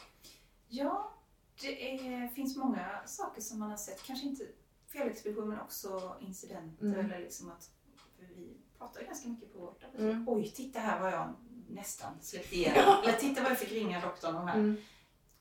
[0.72, 1.14] ja,
[1.62, 4.04] det är, finns många saker som man har sett.
[4.04, 4.48] Kanske inte
[4.88, 6.86] felexpedition men också incidenter.
[6.86, 7.06] Mm.
[7.06, 7.70] Eller liksom att,
[8.36, 9.84] vi pratar ganska mycket på vårt.
[9.98, 10.30] Mm.
[10.30, 11.34] Oj, titta här vad jag
[11.70, 13.04] nästan släppte igenom.
[13.04, 14.56] Eller titta vad jag fick ringa doktorn om här.
[14.56, 14.78] Mm.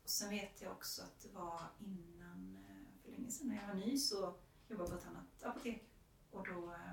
[0.02, 3.66] Och sen vet jag också att det var innan, eh, för länge sedan när jag
[3.66, 4.34] var ny så
[4.68, 5.89] jobbade jag på ett annat apotek.
[6.32, 6.92] Och då eh,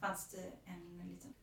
[0.00, 1.34] fanns det en liten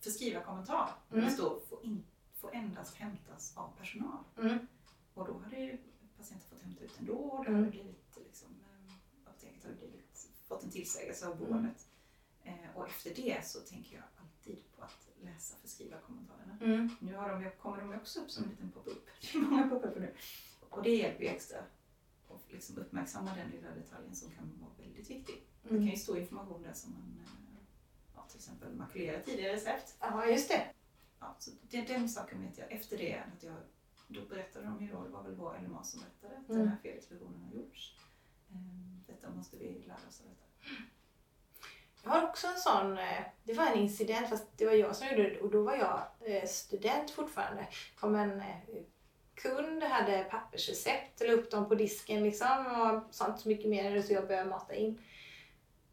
[0.00, 0.90] förskrivarkommentar.
[1.12, 1.24] Mm.
[1.24, 4.24] Det stod får, in, får endast hämtas av personal.
[4.38, 4.66] Mm.
[5.14, 5.78] Och då hade ju
[6.16, 7.14] patienten fått hämta ut ändå.
[7.14, 7.60] Och det Mm.
[7.60, 8.94] hade blivit liksom, eh,
[9.26, 11.88] apoteket hade blivit, fått en tillsägelse av boendet.
[12.42, 16.58] Eh, och efter det så tänker jag alltid på att läsa förskrivarkommentarerna.
[16.60, 16.90] Mm.
[17.00, 19.06] Nu har de, kommer de också upp som en liten pop-up.
[19.32, 20.14] Det är många pop-up nu.
[20.70, 21.58] Och det hjälper ju extra
[22.28, 25.42] att liksom uppmärksamma den lilla detaljen som kan vara väldigt viktig.
[25.64, 25.88] Det kan Mm.
[25.90, 27.62] ju stå information där som man eh,
[28.16, 29.94] ja, till exempel makulerar tidigare recept.
[30.00, 30.66] Ja, just det.
[31.20, 32.72] Ja, så det, den saken vet jag.
[32.72, 33.54] Efter det, att jag,
[34.08, 36.58] då berättade de ju då, det var väl vår LMA som berättade att Mm.
[36.60, 37.96] den här felexpeditionen har gjorts.
[38.52, 40.44] Ehm, Detta måste vi lära oss av detta.
[42.02, 45.08] Jag har också en sån, eh, det var en incident fast det var jag som
[45.08, 47.66] gjorde det och då var jag eh, student fortfarande.
[47.96, 48.56] kom en eh,
[49.34, 54.12] kund, hade pappersrecept, la upp dem på disken liksom och sånt så mycket mer så
[54.12, 54.98] jag började mata in.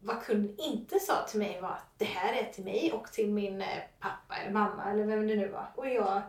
[0.04, 3.32] Vad kunden inte sa till mig var att det här är till mig och till
[3.32, 5.66] min eh, pappa eller mamma eller vem det nu var.
[5.74, 6.22] Och jag,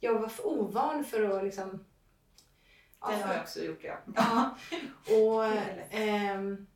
[0.00, 1.84] jag var för ovan för att liksom...
[3.00, 3.96] ja, Den har jag också gjort, ja.
[4.16, 4.56] Ja,
[5.14, 5.44] och
[5.90, 6.66] ehm,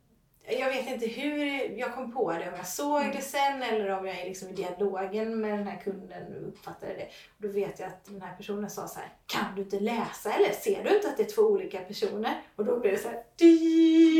[0.46, 1.46] jag vet inte hur
[1.78, 4.52] jag kom på det, om jag såg det sen eller om jag är liksom i
[4.52, 7.08] dialogen med den här kunden och uppfattade det.
[7.38, 10.52] Då vet jag att den här personen sa så här, kan du inte läsa eller
[10.52, 12.42] ser du inte att det är två olika personer?
[12.56, 13.22] Och då blev det så här,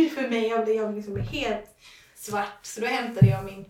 [0.08, 1.76] för mig, jag blev, jag liksom helt
[2.22, 2.58] svart.
[2.66, 3.64] Så då hämtade jag min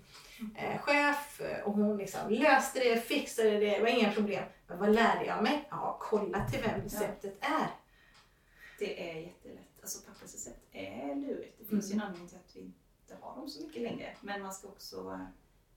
[0.57, 4.45] eh, chef eh, och hon liksom löste det, fixade det, det var inga problem.
[4.67, 5.69] Men vad lärde jag mig?
[5.71, 7.67] Ja, kolla till vem receptet är.
[8.79, 9.59] Det är jättelätt.
[9.83, 11.59] Alltså pappersrecept är lurigt.
[11.59, 12.01] Det finns ju Mm.
[12.03, 14.17] en anledning till att vi inte har dem så mycket längre.
[14.21, 15.19] Men man ska också, eh,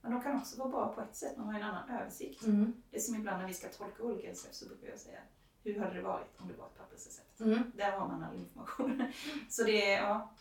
[0.01, 2.43] Men de kan också vara bra på ett sätt, man har en annan översikt.
[2.43, 2.73] Mm.
[2.91, 5.19] Det är som ibland när vi ska tolka olika recept så brukar jag säga
[5.63, 7.39] hur hade det varit om det var ett pappersrecept?
[7.39, 7.71] Mm.
[7.75, 9.03] Där har man all information.
[9.49, 10.33] Så det är ja,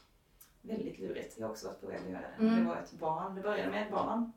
[0.65, 1.39] väldigt lurigt.
[1.39, 2.47] Jag har också varit på väg att göra det.
[2.47, 2.59] Mm.
[2.59, 4.33] Det var ett barn, det började med ett barn.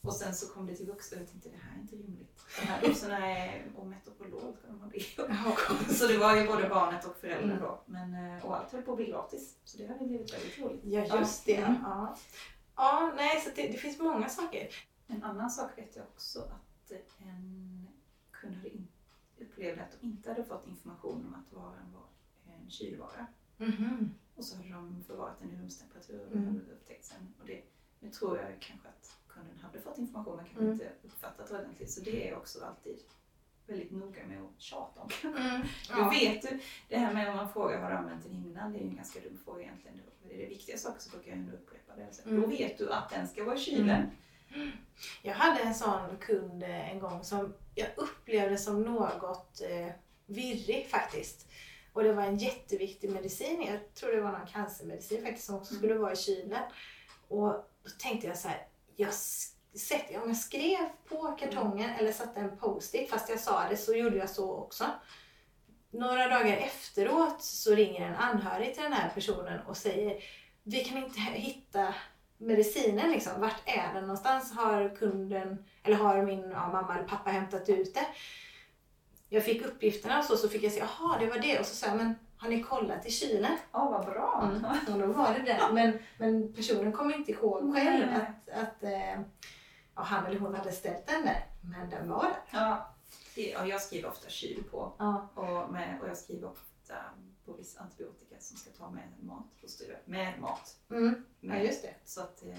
[0.00, 2.40] Och sen så kom det till vuxna och jag tänkte det här är inte rimligt.
[2.60, 4.98] De här vuxna är ometropolol, ska de ha det?
[5.16, 5.56] Ja.
[5.94, 7.82] Så det var ju både barnet och föräldern då.
[7.86, 9.56] Men, eh, och allt höll på att bli gratis.
[9.64, 10.80] Så det hade blivit väldigt roligt.
[10.84, 11.56] Ja, just det.
[11.56, 11.76] Mm.
[11.82, 12.16] Ja,
[12.76, 14.68] ja nej, så det, det finns många saker.
[15.06, 17.88] En annan sak vet jag också att en
[18.30, 18.70] kund hade
[19.40, 22.06] upplevde att de inte hade fått information om att varan var
[22.54, 23.26] en kylvara.
[23.56, 24.14] Mhm.
[24.42, 26.60] Och så hade de förvarat den i rumstemperatur och Mm.
[26.72, 27.34] upptäckt sen.
[27.40, 27.62] Och det,
[28.00, 30.72] nu tror jag kanske att kunden hade fått information men kanske Mm.
[30.72, 31.90] inte uppfattat ordentligt.
[31.90, 32.98] Så det är också alltid
[33.66, 35.08] väldigt noga med att tjata om.
[35.24, 35.62] Mm.
[35.88, 36.10] Ja.
[36.20, 36.60] vet du?
[36.88, 38.72] Det här med om man frågar har du använt den innan?
[38.72, 40.00] Det är ju en ganska dum fråga egentligen.
[40.28, 42.08] Det är det viktiga saker så brukar jag ändå upprepa det.
[42.14, 42.40] Så Mm.
[42.40, 44.10] Då vet du att den ska vara i kylen.
[45.22, 49.92] Jag hade en sån kund eh, en gång som jag upplevde som något eh,
[50.26, 51.48] virrig faktiskt.
[51.92, 53.62] Och det var en jätteviktig medicin.
[53.62, 55.78] Jag tror det var någon cancermedicin faktiskt som också Mm.
[55.80, 56.62] skulle vara i kylen.
[57.28, 57.48] Och
[57.82, 59.12] då tänkte jag så här, jag
[59.74, 63.94] sätter, om jag skrev på kartongen eller satte en post-it, fast jag sa det så
[63.94, 64.84] gjorde jag så också.
[65.90, 70.22] Några dagar efteråt så ringer en anhörig till den här personen och säger
[70.62, 71.94] vi kan inte hitta
[72.38, 73.40] medicinen liksom.
[73.40, 74.52] Vart är den någonstans?
[74.52, 78.06] Har kunden, eller har min ja, mamma eller pappa hämtat ut det?
[79.32, 81.60] Jag fick uppgifterna och så, så fick jag se, jaha det var det.
[81.60, 83.56] Och så sa jag, men har ni kollat i kylen?
[83.72, 84.50] Ja, vad bra!
[84.52, 84.64] Mm.
[84.94, 85.60] Och då var det det.
[85.72, 88.16] Men, men personen kommer inte ihåg själv Nej.
[88.16, 89.20] att, att eh,
[89.94, 91.46] ja, han eller hon hade ställt den där.
[91.60, 92.36] Men den var där.
[92.50, 92.94] Ja,
[93.34, 94.92] ja, jag skriver ofta kyl på.
[94.98, 95.28] Ja.
[95.34, 96.94] Och, med, och jag skriver ofta
[97.44, 99.46] på viss antibiotika som ska ta med mat.
[99.60, 100.76] Jag med mat.
[100.90, 101.24] Mm.
[101.40, 101.64] ja, Med.
[101.64, 101.94] just det.
[102.04, 102.54] Så att eh,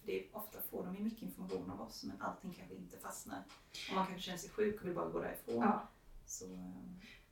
[0.00, 2.98] för det är, ofta får de ju mycket information av oss men allting kanske inte
[2.98, 3.42] fastnar.
[3.90, 5.56] Och man kanske känner sig sjuk och vill bara gå därifrån.
[5.56, 5.88] Ja.
[6.26, 6.60] Så, eh,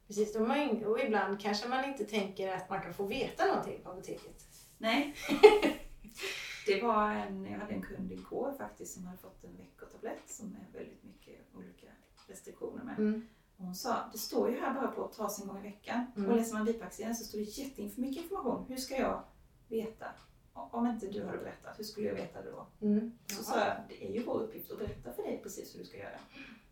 [0.06, 3.80] Precis, har ing- och ibland kanske man inte tänker att man kan få veta någonting
[3.82, 4.44] på apoteket.
[4.78, 5.14] nej.
[6.66, 10.56] det var en, jag hade en kund igår faktiskt som hade fått en veckotablett som
[10.56, 11.86] är väldigt mycket olika
[12.26, 12.98] restriktioner med.
[12.98, 13.28] Mm.
[13.56, 16.06] Och hon sa, det står ju här bara på att tas en gång i veckan.
[16.16, 16.30] Mm.
[16.30, 18.64] Och läser man bipacksedeln så står det jättemycket information.
[18.68, 19.24] Hur ska jag
[19.68, 20.06] veta?
[20.52, 22.66] Om inte du hade berättat, hur skulle jag veta det då?
[22.80, 23.18] Mm.
[23.26, 25.84] Så sa jag, det är ju vår uppgift att berätta för dig precis hur du
[25.84, 26.18] ska göra.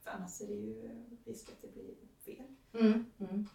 [0.00, 2.46] För annars är det ju risk att det blir fel.
[2.74, 3.06] Mm.
[3.20, 3.48] Mm.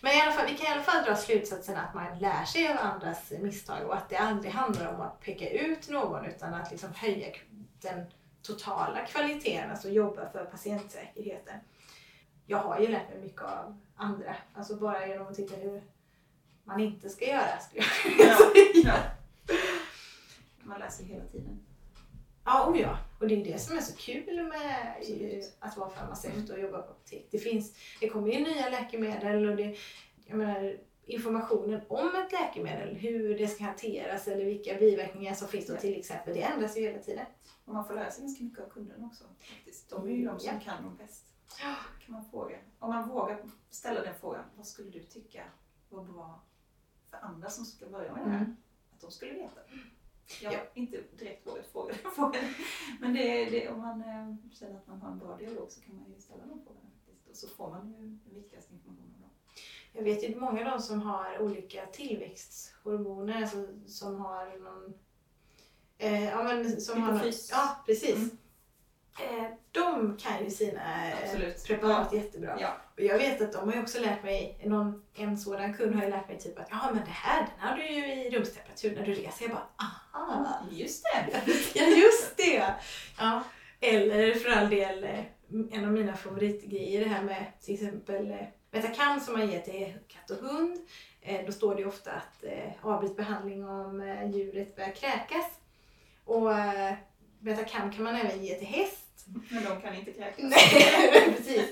[0.00, 2.68] Men i alla fall, vi kan i alla fall dra slutsatsen att man lär sig
[2.72, 6.70] av andras misstag och att det aldrig handlar om att peka ut någon utan att
[6.70, 7.26] liksom höja
[7.80, 8.04] den
[8.42, 11.54] totala kvaliteten, alltså jobba för patientsäkerheten.
[12.46, 15.82] Jag har ju lärt mig mycket av andra, alltså bara genom att titta hur
[16.64, 17.58] man inte ska göra.
[17.60, 17.84] Skulle
[18.18, 18.94] jag Ja, säga.
[19.46, 19.54] ja.
[20.62, 21.60] Man läser hela tiden.
[22.44, 22.98] Ja, oh ja.
[23.22, 25.56] Och det är det som är så kul med Absolut.
[25.58, 27.28] att vara farmaceut och jobba på apotek.
[27.30, 29.76] Det, finns, det kommer ju nya läkemedel och det,
[30.26, 35.66] jag menar, informationen om ett läkemedel, hur det ska hanteras eller vilka biverkningar som finns
[35.66, 37.26] då till exempel, det ändras ju hela tiden.
[37.64, 39.24] Och man får lära sig ganska mycket av kunderna också.
[39.40, 39.90] Faktiskt.
[39.90, 40.60] De är ju de som Ja.
[40.72, 41.26] kan dem bäst.
[42.04, 42.56] Kan man fråga.
[42.78, 43.38] Om man vågar
[43.70, 45.42] ställa den frågan, vad skulle du tycka
[45.88, 46.42] var bra
[47.10, 48.38] för andra som ska börja med det här?
[48.38, 48.56] Mm.
[48.94, 49.60] Att de skulle veta.
[50.42, 50.58] Jag Ja.
[50.58, 52.44] har inte direkt vågat fråga den frågan.
[53.00, 55.96] Men det, det, om man eh, känner att man har en bra dialog så kan
[55.96, 56.90] man ju ställa de frågorna.
[57.06, 57.30] Faktiskt.
[57.30, 59.14] Och så får man ju den viktigaste informationen.
[59.20, 59.28] Då.
[59.92, 64.94] Jag vet ju många av dem som har olika tillväxthormoner alltså, som har någon...
[65.98, 67.50] Eh, ja, men som har någon, Hypofys.
[67.52, 68.16] Ja, precis.
[68.16, 68.38] Mm.
[69.18, 71.64] Eh, de kan ju sina eh, Absolut.
[71.66, 72.56] preparat jättebra.
[72.60, 72.76] Ja.
[72.96, 76.02] Och jag vet att de har ju också lärt mig, någon, en sådan kund har
[76.02, 78.96] ju lärt mig typ att ja men det här den har du ju i rumstemperatur
[78.96, 79.44] när du reser.
[79.44, 81.42] Jag bara aha, Just det!
[81.74, 82.74] ja just det!
[83.18, 83.42] Ja.
[83.80, 85.24] Eller för all del eh,
[85.70, 88.36] en av mina favoritgrejer det här med till exempel
[88.70, 90.78] Metacam som man ger till katt och hund.
[91.46, 92.44] Då står det ju ofta att
[92.80, 94.02] avbryt behandling om
[94.34, 95.46] djuret börjar kräkas.
[96.24, 96.50] Och
[97.40, 99.01] Metacam kan man även ge till häst.
[99.50, 100.34] Men de kan inte kräkas.
[100.38, 101.64] Nej, precis.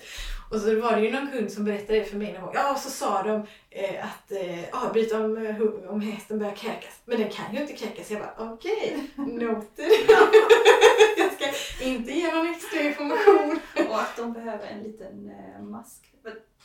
[0.51, 2.53] Och så var det ju någon kund som berättade det för mig någon gång.
[2.55, 7.01] Ja, så sa de eh, att eh, avbryta om, eh, om hästen börjar kräkas.
[7.05, 8.11] Men den kan ju inte kräkas.
[8.11, 9.69] Jag bara, okej, noted.
[11.17, 13.61] jag ska inte ge någon extra information.
[13.89, 16.07] Och att de behöver en liten eh, mask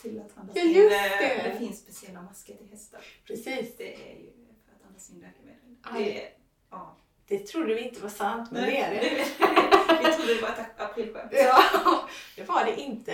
[0.02, 1.50] till att andas Ja, just Eh, det.
[1.50, 3.00] det finns speciella masker till hästar.
[3.28, 3.78] Precis.
[3.78, 4.32] Det är ju
[4.66, 5.76] för att andas in läkemedel.
[5.98, 6.30] Det är,
[6.72, 6.98] ja.
[7.28, 9.00] Det trodde vi inte var sant, men det är det.
[10.04, 11.32] vi trodde det var ett aprilskämt.
[11.32, 13.12] Ja, det var det inte.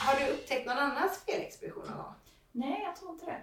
[0.00, 2.14] Har du upptäckt någon annans felexpedition någon gång?
[2.52, 3.40] Nej, jag tror inte det.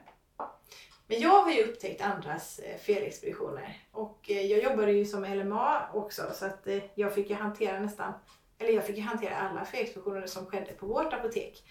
[1.07, 5.89] Men jag har ju upptäckt andras eh, felexpeditioner och eh, jag jobbade ju som LMA
[5.93, 8.13] också så att eh, jag fick ju hantera nästan
[8.57, 11.63] eller jag fick ju hantera alla felexpeditioner som skedde på vårt apotek.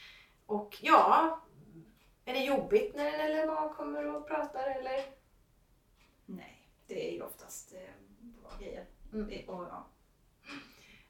[0.47, 1.41] Och ja,
[2.25, 5.05] är det jobbigt när en LMA kommer och pratar eller?
[6.27, 7.81] Nej, det är ju oftast eh,
[8.21, 8.85] bra grejer.
[9.13, 9.49] Mm.
[9.49, 9.87] Och, ja.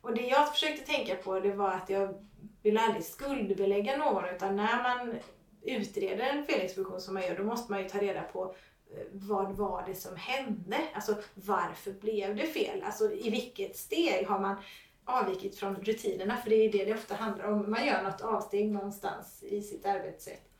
[0.00, 2.14] Och det jag försökte tänka på det var att jag
[2.62, 5.14] vill aldrig skuldbelägga någon utan när man
[5.62, 8.54] utreder en felexpedition som man gör då måste man ju ta reda på
[8.90, 10.76] eh, vad var det som hände?
[10.94, 12.82] Alltså varför blev det fel?
[12.82, 14.56] Alltså i vilket steg har man
[15.04, 16.36] avvikit från rutinerna?
[16.36, 17.70] För det är det det ofta handlar om.
[17.70, 20.50] Man gör något avsteg någonstans i sitt arbetssätt.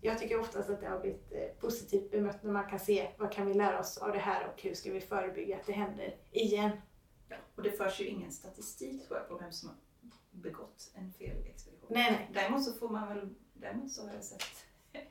[0.00, 3.32] Jag tycker oftast att det har blivit eh, positivt bemött när man kan se vad
[3.32, 6.16] kan vi lära oss av det här och hur ska vi förebygga att det händer
[6.32, 6.70] igen.
[7.28, 7.36] Ja.
[7.56, 9.76] Och det förs ju ingen statistik tror jag på vem som har
[10.30, 11.88] begått en felexpedition.
[11.90, 12.30] Nej, nej.
[12.34, 14.42] Däremot så får man väl, däremot så har jag sett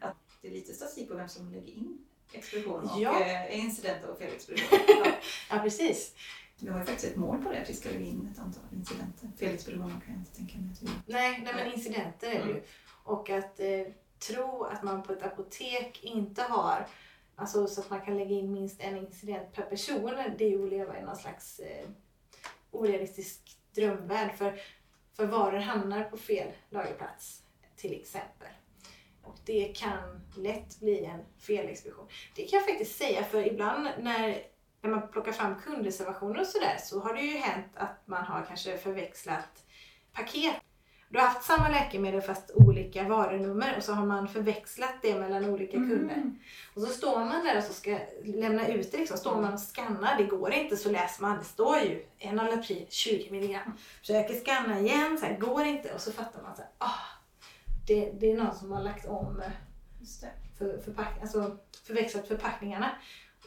[0.00, 3.20] att det är lite statistik på vem som lägger in expedition och Ja.
[3.24, 4.82] eh, incidenter och felexpeditioner.
[4.88, 5.12] Ja.
[5.50, 6.14] Ja, precis.
[6.62, 8.62] Vi har ju faktiskt ett mål på det, att vi ska lägga in ett antal
[8.72, 9.30] incidenter.
[9.36, 11.12] Felexpeditioner kan jag inte tänka mig att vi.
[11.12, 12.50] Nej, nej men incidenter är det ju.
[12.50, 12.64] Mm.
[13.04, 13.86] Och att eh,
[14.18, 16.86] tro att man på ett apotek inte har,
[17.36, 20.64] alltså så att man kan lägga in minst en incident per person, det är ju
[20.64, 21.88] att leva i någon slags eh,
[22.70, 24.36] orealistisk drömvärld.
[24.36, 24.60] För,
[25.12, 27.42] för varor hamnar på fel lagerplats
[27.76, 28.48] till exempel.
[29.22, 32.06] Och det kan lätt bli en felexpedition.
[32.34, 34.42] Det kan jag faktiskt säga för ibland när,
[34.82, 38.44] när man plockar fram kundreservationer och sådär så har det ju hänt att man har
[38.48, 39.64] kanske förväxlat
[40.12, 40.54] paket.
[41.08, 45.44] Du har haft samma läkemedel fast olika varunummer och så har man förväxlat det mellan
[45.44, 46.14] olika kunder.
[46.14, 46.38] Mm.
[46.74, 49.18] Och så står man där och så ska lämna ut det liksom.
[49.18, 51.38] Står man och skannar, det går inte så läser man.
[51.38, 53.60] Det står ju en Alaprin 20 mg.
[54.00, 55.94] Försöker skanna igen, så här, går inte.
[55.94, 57.00] Och så fattar man så här, ah,
[57.86, 59.42] det, det är någon som har lagt om
[60.00, 60.30] Just det.
[60.58, 62.90] för, förpack, alltså förväxlat förpackningarna.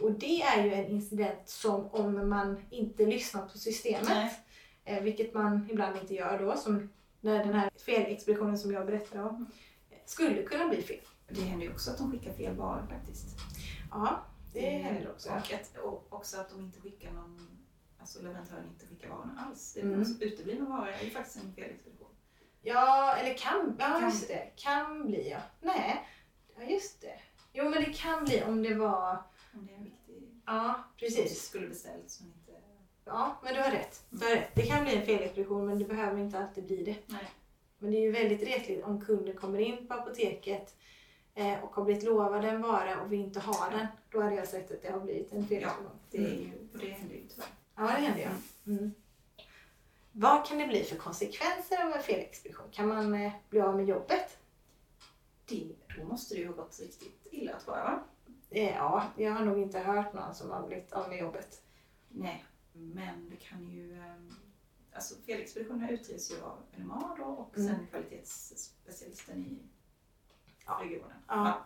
[0.01, 4.39] Och det är ju en incident som om man inte lyssnar på systemet, Nej.
[4.85, 6.89] eh, vilket man ibland inte gör då, som
[7.21, 9.51] när den här felexpeditionen som jag berättade om,
[9.89, 10.99] eh, skulle kunna bli fel.
[11.29, 13.25] Det händer ju också att de skickar fel varor faktiskt.
[13.91, 14.19] Ja,
[14.53, 15.29] det händer också.
[15.29, 17.47] Och, att, och också att de inte skickar någon,
[17.99, 19.73] alltså leverantören inte skickar varorna alls.
[19.73, 20.01] Det är Mm.
[20.21, 22.07] uteblivna varor är ju faktiskt en felexpedition.
[22.61, 24.51] Ja, eller kan, ja Kan just det.
[24.55, 25.37] Kan bli ja.
[25.61, 26.07] Nej,
[26.57, 27.19] ja just det.
[27.53, 29.23] Jo men det kan bli om det var,
[29.55, 31.41] Om det är en viktig ja som precis.
[31.41, 32.51] skulle beställts men inte...
[33.05, 34.05] Ja men du har rätt.
[34.09, 34.55] Du har rätt.
[34.55, 36.95] Det kan bli en felexpedition men det behöver inte alltid bli det.
[37.05, 37.31] Nej.
[37.77, 40.75] Men det är ju väldigt retligt om kunden kommer in på apoteket
[41.33, 43.87] eh, och har blivit lovad en vara och vi inte har den.
[44.11, 45.99] Då hade jag sett att det har blivit en felexpedition.
[46.11, 47.47] Det är ju, och det händer ju tyvärr.
[47.75, 48.73] Ja, det händer ju.
[48.73, 48.91] Mm.
[50.11, 52.65] Vad kan det bli för konsekvenser av en felexpedition?
[52.71, 54.37] Kan man eh, bli av med jobbet?
[55.45, 58.03] Det, då måste det ju ha gått riktigt illa tror jag va?
[58.55, 61.61] Eh, ja, jag har nog inte hört någon som har blivit av med jobbet.
[62.09, 63.93] Nej, men det kan ju...
[64.01, 64.29] ehm,
[64.93, 67.67] Alltså felexpeditionerna utreds ju av NMA då och Mm.
[67.75, 69.57] sen kvalitetsspecialisten i
[70.65, 70.79] Ja.
[70.83, 71.17] regionen.
[71.27, 71.65] Ja.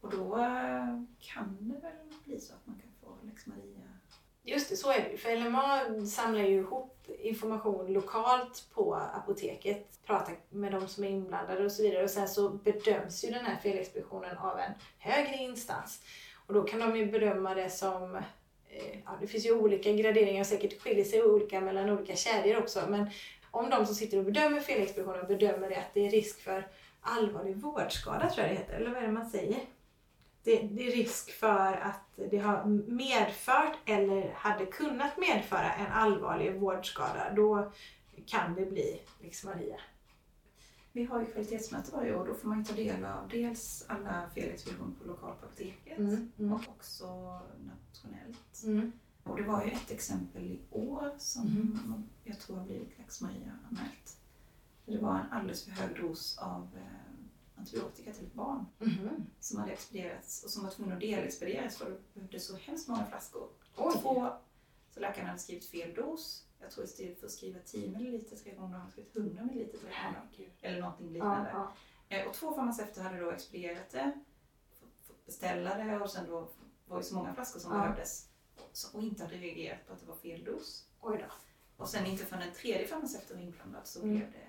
[0.00, 1.92] Och då eh, kan det väl
[2.24, 3.80] bli så att man kan få lex Maria.
[4.42, 5.16] Just det, så är det ju.
[5.16, 11.64] För LMA samlar ju ihop information lokalt på apoteket, pratar med de som är inblandade
[11.64, 12.04] och så vidare.
[12.04, 16.02] Och sen så bedöms ju den här felexpeditionen av en högre instans.
[16.46, 18.16] Och då kan de ju bedöma det som,
[18.68, 22.58] eh, ja det finns ju olika graderingar och säkert skiljer sig olika mellan olika kedjor
[22.58, 22.82] också.
[22.88, 23.10] Men
[23.50, 26.68] om de som sitter och bedömer felexpeditionen bedömer det att det är risk för
[27.00, 29.60] allvarlig vårdskada tror jag det heter, eller vad är det man säger?
[30.42, 36.54] Det, det är risk för att det har medfört eller hade kunnat medföra en allvarlig
[36.54, 37.32] vårdskada.
[37.36, 37.72] Då
[38.26, 39.76] kan det bli liksom lex Maria.
[40.96, 42.26] Vi har ju kvalitetsmöte varje år.
[42.26, 46.52] Då får man ju ta del av dels alla på lokalt på apoteket Mm, mm,
[46.52, 47.06] och också
[47.66, 48.62] nationellt.
[48.64, 48.92] mm.
[49.24, 52.08] Och det var ju ett exempel i år som Mhm.
[52.24, 54.16] jag tror har blivit lex Maria anmält.
[54.86, 59.26] Det var en alldeles för hög dos av eh, antibiotika till ett barn Mhm.
[59.40, 63.06] som hade expedierats och som var tvungen att delexpedieras för det behövde så hemskt många
[63.06, 63.48] flaskor.
[63.76, 63.92] Oj.
[64.02, 64.32] Två,
[64.94, 66.45] så läkaren hade skrivit fel dos.
[66.60, 69.68] Jag tror istället för att skriva 10 ml tre gånger har han skrivit 100 ml
[69.80, 70.52] tre gånger.
[70.60, 71.50] Eller någonting Ja, liknande.
[71.52, 71.72] ja.
[72.08, 74.12] Eh, Och två farmaceuter hade då expedierat det,
[75.26, 76.48] beställa det och sen då
[76.86, 77.78] var det så många flaskor som Ja.
[77.82, 78.28] behövdes.
[78.94, 80.88] Och inte hade reagerat på att det var fel dos.
[81.00, 81.32] Oj då.
[81.82, 84.16] Och sen inte förrän en tredje farmaceut var inblandad så Mm.
[84.16, 84.46] blev det...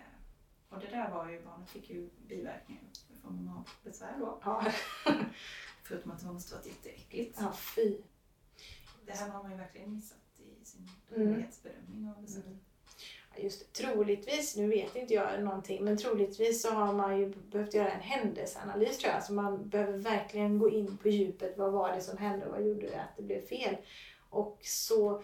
[0.70, 4.42] Och det där var ju, barnet fick ju biverkningar i form av besvär då.
[4.44, 4.72] Ja,
[5.84, 7.38] Förutom att det måste varit jätteäckligt.
[7.42, 7.98] ja fy.
[9.06, 10.18] Det här har man ju verkligen missat
[10.68, 11.34] sin Mm.
[11.34, 11.42] av
[12.22, 12.46] besöket.
[12.46, 12.58] Mm.
[13.38, 17.92] just troligtvis, nu vet inte jag någonting, men troligtvis så har man ju behövt göra
[17.92, 19.24] en händelseanalys tror jag.
[19.24, 21.58] Så man behöver verkligen gå in på djupet.
[21.58, 23.78] Vad var det som hände och vad gjorde det att det blev fel?
[24.30, 25.24] Och så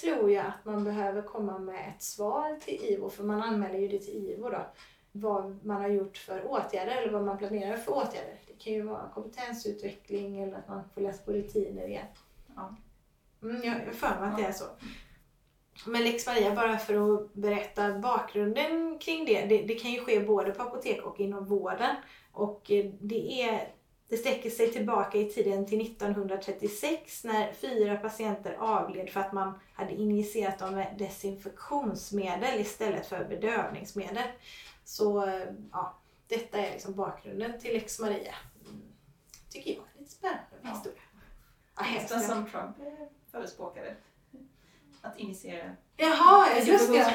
[0.00, 3.88] tror jag att man behöver komma med ett svar till IVO, för man anmäler ju
[3.88, 4.66] det till IVO då.
[5.12, 8.40] Vad man har gjort för åtgärder eller vad man planerar för åtgärder.
[8.46, 12.06] Det kan ju vara kompetensutveckling eller att man får läsa på rutiner igen.
[12.56, 12.76] Ja.
[13.42, 14.64] Mm, jag har för mig att det är så.
[15.86, 19.46] Men Lex Maria, bara för att berätta bakgrunden kring det.
[19.46, 21.96] Det, det kan ju ske både på apotek och inom vården.
[22.32, 23.72] Och eh, det, är,
[24.08, 29.58] det sträcker sig tillbaka i tiden till 1936 när fyra patienter avled för att man
[29.72, 34.28] hade injicerat dem med desinfektionsmedel istället för bedövningsmedel.
[34.84, 38.34] Så eh, ja, detta är liksom bakgrunden till Lex Maria.
[38.68, 38.82] Mm,
[39.50, 40.68] tycker jag är lite spännande Ja.
[40.70, 41.00] historia.
[41.76, 42.76] Ja, Nästan som Trump
[43.32, 43.94] förespråkade.
[45.02, 45.76] Att initiera.
[45.96, 47.14] Jaha, just det.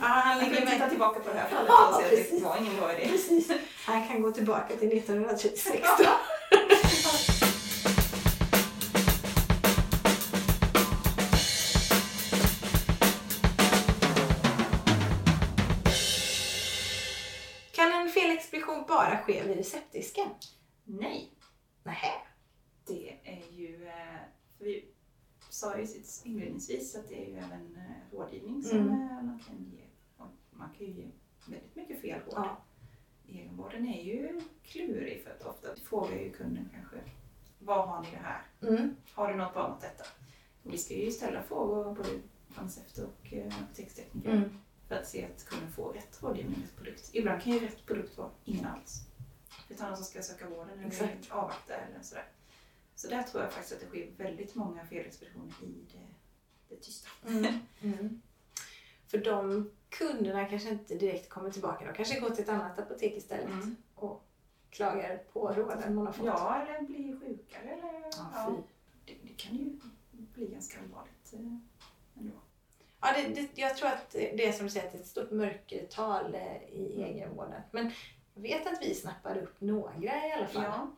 [0.00, 0.90] Ja, han ligger kan titta med.
[0.90, 3.08] tillbaka på det här fallet Ja, och se att det var ingen bra idé.
[3.08, 3.50] Precis.
[3.86, 6.04] Han kan gå tillbaka till 1936 då.
[17.72, 20.28] Kan en felexpedition bara ske vid receptdisken?
[20.84, 21.30] Nej,
[21.84, 22.12] Nähä.
[22.86, 23.86] det är ju...
[23.86, 24.20] eh,
[24.58, 24.84] För vi
[25.54, 28.92] sa ju sitt inledningsvis att det är ju även eh, rådgivning som Mm.
[28.92, 29.84] eh, man kan ge.
[30.16, 31.08] Och man kan ju ge
[31.46, 32.34] väldigt mycket fel råd.
[32.36, 32.56] Ja.
[33.28, 36.96] Egenvården är ju klurig för att ofta frågar ju kunden kanske
[37.58, 38.42] vad har ni det här?
[38.62, 38.96] Mm.
[39.12, 40.04] Har du något bra mot detta?
[40.62, 42.08] Och vi ska ju ställa frågor både
[42.48, 44.58] farmaceuter och eh, apotekstekniker Mm.
[44.88, 47.10] för att se att kunden får rätt rådgivning, rätt produkt.
[47.12, 49.00] Ibland kan ju rätt produkt vara ingen alls.
[49.68, 51.30] Utan någon som ska söka vården eller Exakt.
[51.30, 52.24] avvakta eller sådär.
[53.04, 56.06] Så där tror jag faktiskt att det sker väldigt många felexpeditioner i det,
[56.74, 57.08] det tysta.
[57.28, 57.54] Mm.
[57.82, 58.22] Mm.
[59.06, 61.84] För de kunderna kanske inte direkt kommer tillbaka.
[61.86, 63.76] De kanske går till ett annat apotek istället Mm.
[63.94, 64.24] och
[64.70, 66.26] klagar på råden man har fått.
[66.26, 67.92] Ja, eller blir sjukare eller...
[67.92, 68.56] Ja, Ja,
[69.04, 72.34] det, det kan ju bli ganska allvarligt eh, ändå.
[73.00, 75.08] Ja, det, det, jag tror att det är som du säger, att det är ett
[75.08, 77.04] stort mörkertal eh, i Mm.
[77.14, 77.62] egenvården.
[77.70, 77.90] Men
[78.34, 80.62] jag vet att vi snappade upp några i alla fall.
[80.64, 80.90] Ja,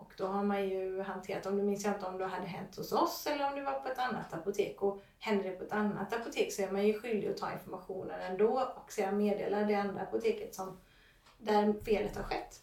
[0.00, 2.76] och då har man ju hanterat, om du minns jag inte om det hade hänt
[2.76, 4.82] hos oss eller om det var på ett annat apotek.
[4.82, 8.20] Och händer det på ett annat apotek så är man ju skyldig att ta informationen
[8.20, 10.80] ändå och sedan meddela det andra apoteket som,
[11.38, 12.62] där felet har skett.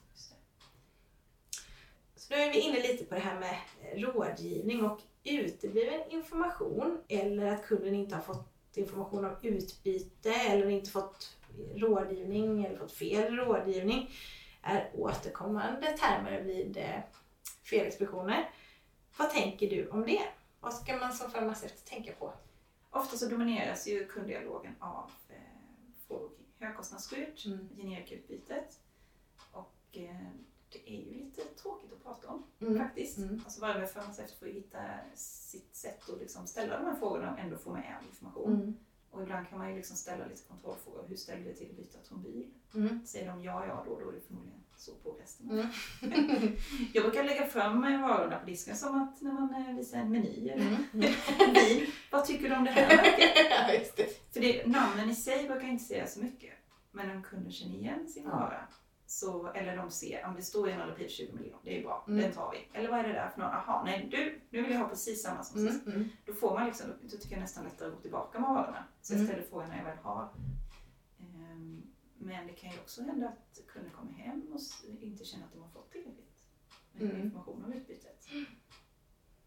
[2.15, 3.55] Så nu är vi inne lite på det här med
[4.03, 10.89] rådgivning och utebliven information eller att kunden inte har fått information om utbyte eller inte
[10.89, 11.37] fått
[11.75, 14.09] rådgivning eller fått fel rådgivning
[14.61, 16.99] är återkommande termer vid eh,
[17.69, 18.49] felexpeditioner.
[19.17, 20.21] Vad tänker du om det?
[20.59, 22.33] Vad ska man som farmaceut tänka på?
[22.89, 25.35] Ofta så domineras ju kunddialogen av eh,
[26.59, 27.69] högkostnadsskydd, Mm.
[27.77, 28.79] generikutbytet
[29.51, 30.27] och eh,
[30.69, 32.77] det är ju lite tråkigt att prata om Mm.
[32.77, 33.17] faktiskt.
[33.17, 33.41] Mm.
[33.45, 34.79] Alltså varje farmaceut får hitta
[35.15, 38.53] sitt sätt att liksom ställa de här frågorna och ändå få med all information.
[38.55, 38.77] Mm.
[39.11, 41.05] Och ibland kan man ju liksom ställa lite kontrollfrågor.
[41.07, 42.47] Hur ställer du dig till att byta trombyl?
[42.75, 43.05] Mm.
[43.05, 45.51] Säger de ja, ja, då, då är det förmodligen så på resten.
[45.51, 45.67] Mm.
[46.93, 50.49] Jag brukar lägga fram varorna på disken som att när man eh, visar en meny
[50.49, 50.83] eller Mm.
[51.53, 51.89] bil.
[52.11, 53.93] Vad tycker du om det här märket?
[53.97, 54.05] ja.
[54.33, 56.53] För det, namnen i sig brukar inte säga så mycket.
[56.91, 58.29] Men om kunden känner igen sin Ja.
[58.29, 58.67] vara,
[59.09, 62.21] så, eller de ser om det står en Alapil 20 miljoner, det är bra, Mm.
[62.21, 62.79] den tar vi.
[62.79, 63.49] Eller vad är det där för någon?
[63.51, 65.85] Jaha, nej du, nu vill jag ha precis samma som sist.
[65.85, 65.97] Mm.
[65.97, 66.09] Mm.
[66.25, 68.83] Då får man liksom, då tycker jag nästan lättare att gå tillbaka med varorna.
[69.01, 69.27] Så jag Mm.
[69.31, 70.29] ställer frågan när jag väl har.
[71.19, 71.81] Ehm,
[72.19, 74.59] Men det kan ju också hända att kunden kommer hem och
[74.99, 76.26] inte känner att de har fått tillräckligt
[77.01, 77.21] Mm.
[77.21, 78.27] information om utbytet.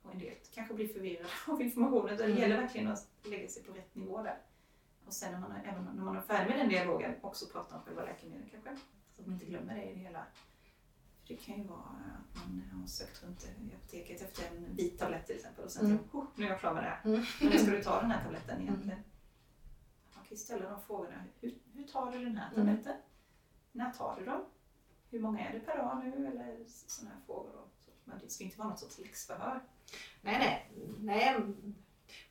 [0.03, 2.17] Och en del kanske blir förvirrade av informationen.
[2.19, 2.39] Så det Mm.
[2.43, 4.39] gäller verkligen att lägga sig på rätt nivå där.
[5.07, 7.77] Och sen när man, är, även när man är färdig med den dialogen också prata
[7.77, 8.77] om själva läkemedlet kanske.
[9.13, 10.27] Så att man inte glömmer det i det hela.
[11.23, 14.99] För det kan ju vara att man har sökt runt i apoteket efter en vit
[14.99, 15.99] tablett till exempel och sen Mm.
[15.99, 17.01] tänker oh, nu är jag klar med det här.
[17.05, 17.25] Mm.
[17.41, 18.99] Men när ska du ta den här tabletten egentligen?
[20.15, 21.25] Man kan ju ställa de frågorna.
[21.41, 22.67] Hur, hur tar du den här Mm.
[22.67, 22.97] tabletten?
[23.73, 24.45] När tar du dem?
[25.11, 26.27] Hur många är det per dag nu?
[26.27, 27.51] Eller sådana här frågor.
[27.55, 27.69] Då.
[27.85, 29.61] Så, men det ska inte vara något sorts läxförhör.
[30.23, 31.37] Nej, nej, nej.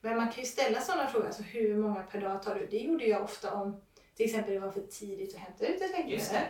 [0.02, 1.26] Men man kan ju ställa sådana frågor.
[1.26, 2.68] Alltså hur många per dag tar du?
[2.68, 3.82] Det gjorde jag ofta om
[4.16, 6.48] till exempel det var för tidigt att hämta ut ett läkemedel.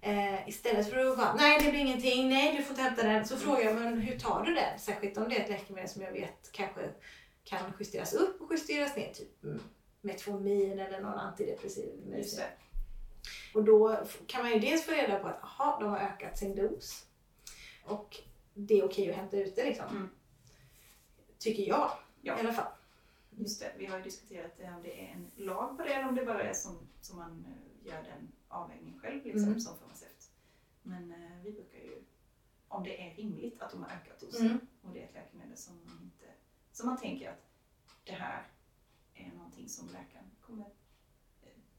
[0.00, 3.26] Eh, istället för att bara, nej det blir ingenting, nej du får inte hämta den.
[3.26, 4.78] Så frågar jag, men hur tar du den?
[4.78, 6.80] Särskilt om det är ett läkemedel som jag vet kanske
[7.44, 9.12] kan justeras upp och justeras ner.
[9.12, 9.60] Typ mm,
[10.00, 12.44] Metformin eller någon antidepressiv Just medicin.
[13.54, 13.96] Och då
[14.26, 17.06] kan man ju dels få reda på att aha, de har ökat sin dos.
[17.84, 18.16] Och
[18.54, 19.86] det är okej att hämta ut det liksom.
[19.90, 20.08] Mm.
[21.38, 21.90] Tycker jag
[22.20, 22.36] Ja.
[22.36, 22.72] i alla fall.
[23.30, 26.08] Just det, vi har ju diskuterat det, om det är en lag på det eller
[26.08, 29.60] om det bara är som, som man eh, gör den avvägningen själv liksom, Mm.
[29.60, 30.30] som farmaceut.
[30.82, 32.02] Men eh, vi brukar ju,
[32.68, 34.60] om det är rimligt att de har ökat dosen Mm.
[34.82, 36.24] och det är ett läkemedel som man inte,
[36.72, 37.42] som man tänker att
[38.04, 38.46] det här
[39.14, 40.17] är någonting som läkaren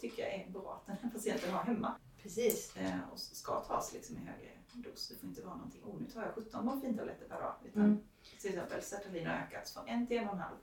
[0.04, 2.76] eh, tycka är bra att den här patienten har hemma Precis.
[2.78, 5.08] eh, och ska tas liksom i högre dos.
[5.10, 7.56] Det får inte vara någonting, oh nu tar jag 17 morfintabletter per dag.
[7.66, 7.98] Utan Mm.
[8.40, 10.56] till exempel sertralin har ökat från en till en och en halv.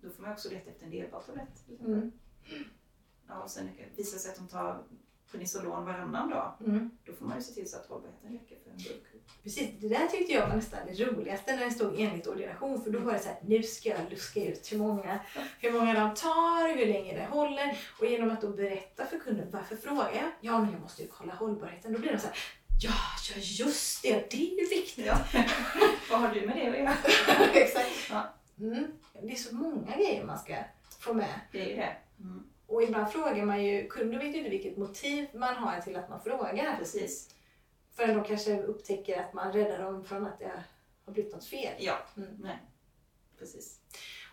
[0.00, 1.64] Då får man också leta efter en delbar tablett.
[1.66, 1.94] till exempel.
[2.50, 2.64] Mm.
[3.28, 4.82] Ja, och sen visar det sig att de tar
[5.30, 6.52] Prednisolon varannan dag.
[6.66, 6.90] Mm.
[7.04, 9.10] Då får man ju se till så att hållbarheten räcker för en burk.
[9.42, 12.82] Precis, det där tyckte jag var nästan det roligaste när det stod enligt ordination.
[12.82, 15.20] För då var det så här, nu ska jag luska ut hur många,
[15.58, 17.78] hur många de tar, hur länge det håller.
[18.00, 20.30] Och genom att då berätta för kunden, varför frågar jag?
[20.40, 21.92] Ja, men jag måste ju kolla hållbarheten.
[21.92, 22.36] Då blir de så här,
[22.82, 22.92] ja,
[23.30, 25.06] ja just det, det är ju viktigt.
[25.06, 25.18] Ja.
[26.10, 26.94] Vad har du med det att göra?
[27.54, 27.90] Exakt.
[28.10, 28.34] Ja.
[28.60, 28.86] Mm.
[29.22, 30.56] Det är så många grejer man ska
[30.98, 31.40] få med.
[31.52, 31.96] Det är ju det.
[32.20, 32.49] Mm.
[32.70, 36.08] Och ibland frågar man ju, kunder vet ju inte vilket motiv man har till att
[36.08, 36.76] man frågar.
[36.78, 37.34] Precis.
[37.96, 40.52] Förrän de kanske upptäcker att man räddar dem från att det
[41.04, 41.74] har blivit något fel.
[41.78, 42.28] Ja, Mm.
[42.42, 42.58] nej.
[43.38, 43.80] Precis.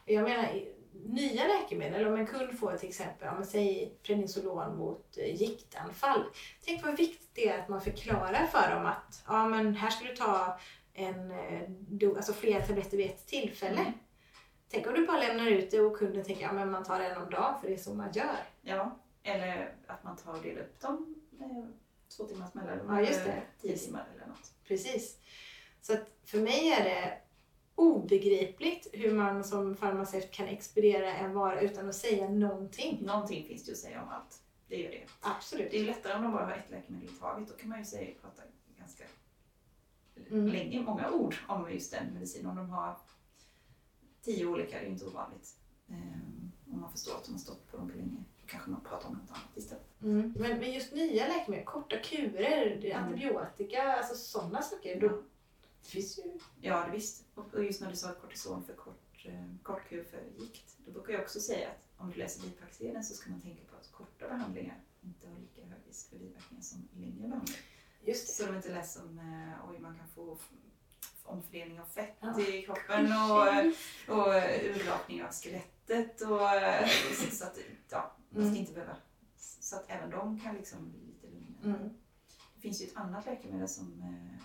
[0.05, 0.63] Och jag menar,
[1.05, 6.23] nya läkemedel, om en kund får till exempel, om säg Prednisolon mot eh, giktanfall.
[6.65, 10.05] Tänk vad viktigt det är att man förklarar för dem att ja, men här ska
[10.05, 10.59] du ta
[10.93, 13.79] en, eh, alltså flera tabletter vid ett tillfälle.
[13.81, 13.93] Mm.
[14.70, 16.99] Tänk om du bara lämnar ut det och kunden tänker att ja, men man tar
[16.99, 18.38] en om dagen för det är så man gör.
[18.61, 21.74] Ja, eller att man tar och delar upp dem med
[22.18, 22.88] två timmars mellanrum.
[22.89, 23.41] Ja, just det.
[23.61, 24.53] Tio timmar eller något.
[24.68, 25.18] Precis.
[25.82, 27.18] Så att för mig är det
[27.76, 32.99] obegripligt hur man som farmaceut kan expediera en vara utan att säga någonting.
[33.05, 34.41] Någonting finns det ju att säga om allt.
[34.68, 35.05] Det gör det.
[35.22, 35.72] Absolut.
[35.72, 37.47] Det är lättare om de bara har ett läkemedel i taget.
[37.47, 38.41] Då kan man ju säga, prata
[38.80, 39.03] ganska
[40.32, 40.47] Mm.
[40.47, 42.49] länge, många ord om just den medicinen.
[42.49, 42.97] Om de har
[44.28, 45.55] tio olika, det är inte ovanligt.
[45.89, 48.23] Ehm, om man förstår att de har stått på dem på länge.
[48.41, 50.01] Då kanske man pratar om något annat istället.
[50.01, 50.34] Mm.
[50.39, 53.03] Men, men just nya läkemedel, korta kurer, det Mm.
[53.03, 55.01] antibiotika, alltså sådana saker.
[55.01, 55.07] Då,
[55.82, 56.23] det finns ju...
[56.61, 57.25] Ja, det visst.
[57.36, 60.78] Och och just när du sa kortison för kort, eh, kort kur för gikt.
[60.86, 63.75] Då brukar jag också säga att om du läser bipacksedeln så ska man tänka på
[63.78, 67.61] att korta behandlingar inte har lika hög risk för biverkningar som längre behandlingar.
[68.05, 70.38] Just Så de inte läser om eh, oj, man kan få
[71.28, 72.41] omfördelning av fett Ja.
[72.41, 74.34] i kroppen och, och
[74.75, 76.21] urlakning av skelettet.
[76.21, 76.39] Och,
[77.15, 77.57] så, så att
[77.89, 78.55] ja, man ska Mm.
[78.55, 78.95] inte behöva...
[79.38, 81.80] Så att även de kan liksom bli lite lugnare.
[81.82, 81.93] Mm.
[82.55, 84.43] Det finns ju ett annat läkemedel som eh,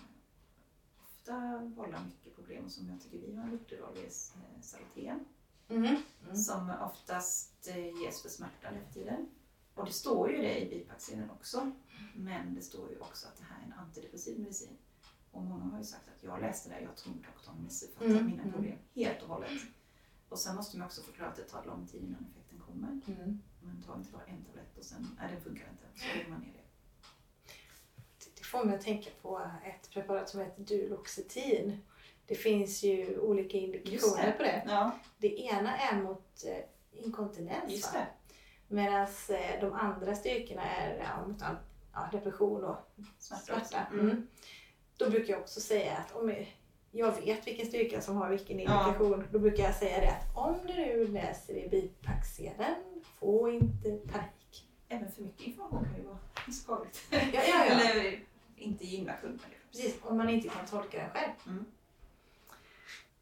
[1.03, 4.61] ofta vållar mycket problem och som jag tycker vi har en viktig roll i eh,
[4.61, 5.25] Salten.
[5.69, 5.95] Mm.
[6.25, 6.35] Mm.
[6.35, 9.29] Som oftast eh, ges för smärta nu för tiden.
[9.75, 11.71] Och det står ju det i bipacksedeln också.
[12.15, 14.77] Men det står ju också att det här är en antidepressiv medicin.
[15.33, 18.41] Och många har ju sagt att jag läste det, jag tror doktorn missuppfattat Mm, mina
[18.41, 18.53] mm.
[18.53, 19.51] problem helt och hållet.
[20.29, 22.87] Och sen måste man också förklara att det tar lång tid innan effekten kommer.
[22.87, 23.41] Mm.
[23.61, 26.39] Men ta inte bara en tablett och sen, nej det funkar inte, så lägger man
[26.41, 26.59] ner det.
[28.37, 31.77] Det får mig att tänka på ett preparat som heter Duloxetin.
[32.25, 34.31] Det finns ju olika indikationer det.
[34.31, 34.63] på det.
[34.67, 37.93] Ja, Det ena är mot eh, inkontinens.
[38.67, 41.55] Medan eh, de andra styrkorna är ja, mot all,
[41.93, 42.77] ja, depression och
[43.19, 43.87] Smärta smärta.
[43.91, 44.27] Mm.
[45.03, 46.33] Då brukar jag också säga att om
[46.91, 48.85] jag vet vilken styrka som har vilken Ja.
[48.87, 52.75] indikation, då brukar jag säga det att om du nu läser i bipacksedeln,
[53.19, 54.69] få inte panik.
[54.89, 56.17] Även för mycket information kan ju vara
[56.53, 57.01] skadligt.
[57.09, 57.89] Ja, ja, ja.
[57.91, 58.19] Eller
[58.57, 59.39] inte gynna kunden.
[59.71, 61.31] Precis, om man inte kan tolka den själv.
[61.47, 61.65] Mm.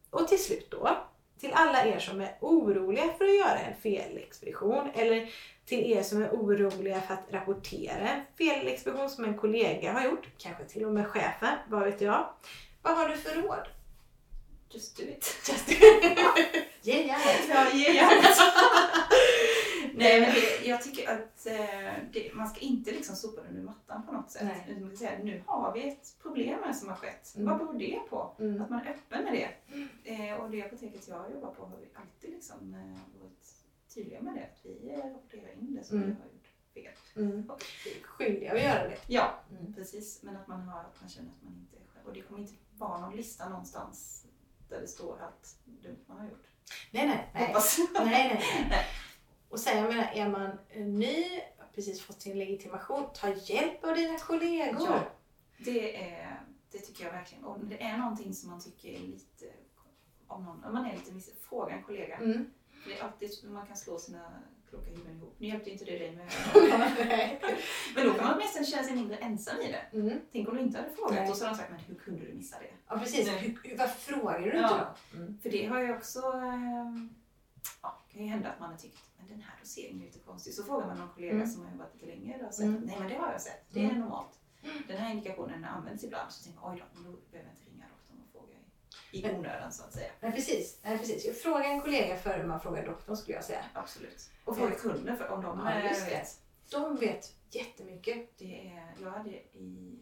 [0.09, 0.97] Och till slut då,
[1.39, 5.29] till alla er som är oroliga för att göra en felexpedition eller
[5.71, 10.27] till er som är oroliga för att rapportera en felexpedition som en kollega har gjort,
[10.37, 12.29] kanske till och med chefen, vad vet jag.
[12.81, 13.67] Vad har du för råd?
[14.69, 15.41] Just do it.
[15.49, 15.69] Just
[16.81, 17.49] Ge järnet!
[17.49, 18.37] Ja, ge järnet.
[19.93, 23.63] Nej, men det, jag tycker att eh, det, man ska inte liksom sopa det under
[23.63, 24.43] mattan på något sätt.
[24.45, 24.65] Nej.
[24.69, 27.33] Utan man ska säga, nu har vi ett problem här som har skett.
[27.35, 27.49] Mm.
[27.49, 28.35] Vad beror det på?
[28.39, 28.61] Mm.
[28.61, 29.49] Att man är öppen med det.
[30.11, 33.60] Eh, och det apoteket jag jobbar på har vi alltid liksom, eh, varit
[33.93, 34.43] tydliga med det.
[34.43, 36.09] Att vi eh, rapporterar in det som Mm.
[36.09, 37.23] vi har gjort fel.
[37.23, 37.49] Mm.
[37.49, 38.97] Och, Vi är skyldiga att göra det.
[39.07, 39.73] ja, Mm.
[39.73, 40.23] precis.
[40.23, 42.07] Men att man, har, att man känner att man inte är själv.
[42.07, 44.25] Och det kommer inte vara någon lista någonstans
[44.69, 46.47] där det står allt dumt man har gjort.
[46.91, 47.53] Nej, nej, nej.
[47.93, 48.85] Nej, nej, nej.
[49.49, 51.23] Och sen jag menar, är man ny,
[51.57, 54.81] har precis fått sin legitimation, ta hjälp av dina kollegor.
[54.89, 55.03] Ja,
[55.57, 57.43] det, är, det tycker jag verkligen.
[57.45, 59.45] Om det är någonting som man tycker är lite,
[60.27, 62.15] om, någon, om man är lite miss, fråga en kollega.
[62.17, 62.51] Mm.
[62.85, 64.31] Det är alltid så man kan slå sina
[64.69, 65.35] kloka huvuden ihop.
[65.37, 66.25] Nu hjälpte inte det dig med.
[67.95, 69.97] Men då kan man åtminstone känna sig mindre ensam i det.
[69.97, 70.19] Mm.
[70.31, 71.29] Tänk om du inte hade frågat Nej.
[71.29, 72.69] och så hade de sagt, men hur kunde du missa det?
[72.87, 73.27] Ja, precis.
[73.27, 73.37] Nej.
[73.39, 74.95] Hur, hur, vad frågar du inte Ja.
[75.11, 75.17] då?
[75.17, 75.37] Mm.
[75.41, 76.95] För det har jag också, eh,
[77.81, 80.19] ja, det kan ju hända att man har tyckt men den här doseringen är lite
[80.19, 80.53] konstig.
[80.53, 81.47] Så frågar man någon kollega Mm.
[81.47, 82.81] som har jobbat lite längre och sagt Mm.
[82.81, 83.99] nej men det har jag sett, det är Mm.
[83.99, 84.39] normalt.
[84.87, 87.65] Den här indikationen används ibland så tänker jag oj då, men då behöver jag inte
[87.71, 88.55] ringa doktorn och fråga
[89.11, 90.11] i, onödan så att säga.
[90.19, 90.79] Nej, precis.
[90.83, 91.41] Nej, precis.
[91.41, 93.65] Fråga en kollega före man frågar doktorn skulle jag säga.
[93.73, 94.29] Absolut.
[94.45, 96.11] Och fråga kunden för om de Ja, eh, just det.
[96.11, 96.41] vet.
[96.71, 98.37] De vet jättemycket.
[98.37, 99.99] Det är, jag hade i, i,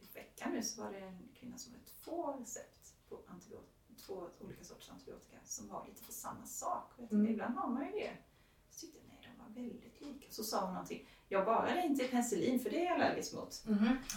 [0.00, 3.72] i veckan nu så var det en kvinna som hade två recept på antibiotika,
[4.06, 6.84] två olika sorters antibiotika som var lite för samma sak.
[6.96, 7.32] Och jag tänkte, Mm.
[7.32, 8.10] ibland har man ju det.
[8.70, 9.17] Så tyckte jag, nej
[9.54, 10.26] väldigt lika.
[10.30, 13.64] Så sa hon någonting, jag bara inte penicillin för det är jag allergisk mot.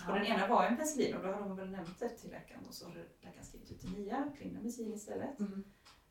[0.07, 2.65] Och den ena var en penicillin och då hade hon väl nämnt det till läkaren
[2.67, 5.39] och så hade läkaren skrivit ut det nya, klinomycin istället.
[5.39, 5.63] Mm.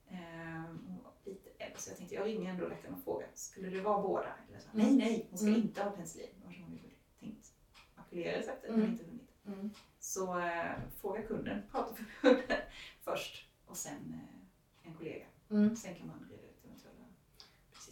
[0.08, 3.70] Ehm, hon var lite äldre så jag tänkte jag ringer ändå läkaren och frågar, skulle
[3.70, 4.34] det vara båda?
[4.48, 4.86] Eller så, Mm.
[4.86, 5.60] Nej, nej, hon ska Mm.
[5.60, 6.28] inte ha penicillin.
[6.44, 6.90] Hade hon ju
[7.20, 7.52] tänkt
[7.96, 8.80] makulera receptet Mm.
[8.80, 9.30] men inte hunnit.
[9.46, 9.70] Mm.
[9.98, 12.58] Så eh, fråga kunden, prata med kunden
[13.04, 14.14] först och sen
[14.82, 15.26] eh, en kollega.
[15.50, 15.76] Mm.
[15.76, 16.26] Sen kan man.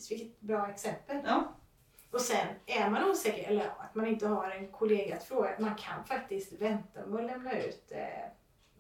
[0.09, 1.17] Precis, vilket bra exempel.
[1.25, 1.55] Ja,
[2.11, 5.75] Och sen är man osäker eller att man inte har en kollega att fråga, man
[5.75, 8.25] kan faktiskt vänta med att lämna ut eh,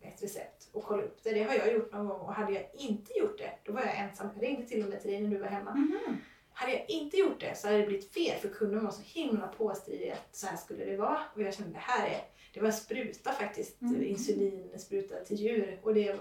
[0.09, 1.31] ett recept och kolla upp det.
[1.33, 3.99] Det har jag gjort någon gång och hade jag inte gjort det, då var jag
[3.99, 4.29] ensam.
[4.35, 5.71] Jag ringde till och med till dig när du var hemma.
[5.75, 6.17] Mhm.
[6.53, 9.47] Hade jag inte gjort det så hade det blivit fel för kunden var så himla
[9.49, 11.19] påstridig att så här skulle det vara.
[11.35, 12.21] Och jag kände det här är,
[12.55, 14.03] det var en spruta faktiskt, Mm.
[14.03, 16.17] insulinspruta till djur och det,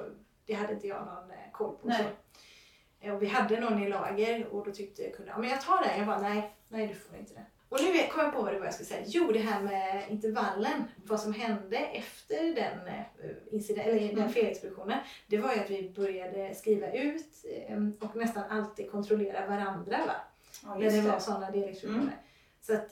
[0.45, 1.87] det hade inte jag någon eh, koll på.
[1.87, 1.97] Nej.
[1.97, 2.03] Så.
[3.01, 5.83] Eh, Och vi hade någon i lager och då tyckte kunden, ja men jag tar
[5.83, 5.97] den.
[5.97, 7.45] Jag bara, nej, nej du får inte det.
[7.69, 9.03] Och nu kom jag på vad det var jag skulle säga.
[9.07, 10.83] Jo, det här med intervallen.
[11.05, 13.05] Vad som hände efter den, eh,
[13.51, 14.29] incident, eller den Mm.
[14.29, 14.99] felexpeditionen.
[15.27, 19.97] Det var ju att vi började skriva ut eh, och nästan alltid kontrollera varandra.
[20.07, 20.15] Va?
[20.63, 21.19] Ja, när just det var det.
[21.21, 22.17] sådana delexpeditioner.
[22.61, 22.91] Så att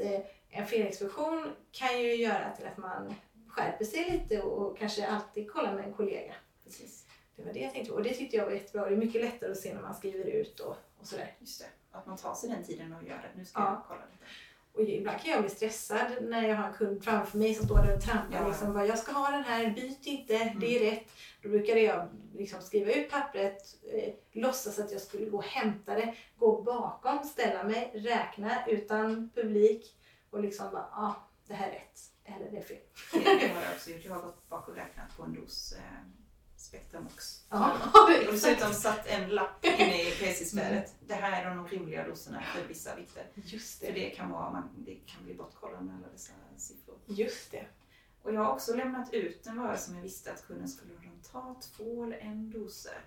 [0.49, 3.13] en felexpedition kan ju göra till att man
[3.47, 6.33] skärper sig lite och kanske alltid kollar med en kollega.
[6.63, 7.04] Precis.
[7.35, 7.97] Det var det jag tänkte på.
[7.97, 8.85] Och det tyckte jag var jättebra.
[8.89, 11.35] Det är mycket lättare att se när man skriver ut och, och sådär.
[11.39, 11.67] Just det.
[11.97, 13.29] Att man tar sig den tiden och gör det.
[13.37, 13.65] Nu ska Ja.
[13.69, 14.25] jag kolla detta.
[14.73, 17.77] Och ibland kan jag bli stressad när jag har en kund framför mig som står
[17.77, 18.37] där och trampar.
[18.41, 18.47] Ja.
[18.47, 21.03] Liksom, bara, jag ska ha den här, byt inte, det är rätt.
[21.43, 25.93] Då brukade jag liksom skriva ut pappret, eh, låtsas att jag skulle gå och hämta
[25.95, 29.95] det, gå bakom, ställa mig, räkna utan publik
[30.29, 31.15] och liksom bara, ja, ah,
[31.47, 32.77] det här är rätt eller det är fel.
[33.13, 34.05] Det har jag också gjort.
[34.05, 35.81] Jag har gått bak och räknat på en dos eh,
[36.65, 37.41] Spectramox.
[37.49, 40.95] Ja, Och dessutom satt en lapp inne i PC-spädet.
[41.07, 43.27] Det här är de rimliga doserna för vissa vikter.
[43.35, 43.93] Just För det.
[43.93, 46.95] det kan, vara, man, det kan bli bortkollat med alla dessa siffror.
[47.05, 47.65] Just det.
[48.21, 50.93] Och jag har också lämnat ut en vara som jag visste att kunden skulle
[51.31, 53.05] ta två eller en doser.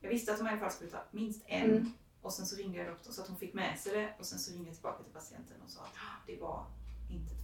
[0.00, 1.70] Jag visste att de i alla fall skulle ta minst en.
[1.70, 1.92] Mm.
[2.22, 4.14] Och sen så ringde jag doktorn så att hon fick med sig det.
[4.18, 6.66] Och sen så ringde jag tillbaka till patienten och sa att "Ah, det var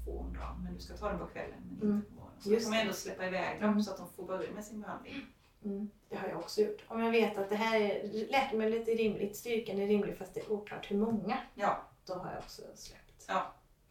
[0.04, 1.96] två om dagen, men du ska ta den på kvällen men Mm.
[1.96, 2.40] inte på morgonen.
[2.42, 3.82] Så Just kan man ändå släppa iväg dem Mm.
[3.82, 5.26] så att de får börja med sin behandling.
[5.64, 6.84] Mm, det har jag också gjort.
[6.88, 10.40] Om jag vet att det här är, läkemedlet är rimligt, styrkan är rimlig fast det
[10.40, 13.22] är oklart hur många, Ja, då har jag också släppt.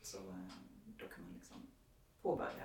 [0.02, 0.24] så eh,
[0.98, 1.58] då kan man liksom
[2.22, 2.64] påbörja.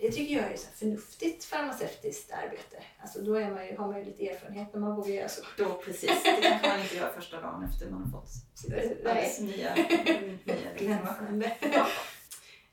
[0.00, 2.82] Det tycker jag är så förnuftigt farmaceutiskt arbete.
[2.98, 5.42] Alltså då är man ju, har man ju lite erfarenhet när man vågar göra så.
[5.58, 8.72] Då precis, det kanske man inte gör första dagen efter man har fått sitt
[9.06, 11.06] alldeles nya, nya.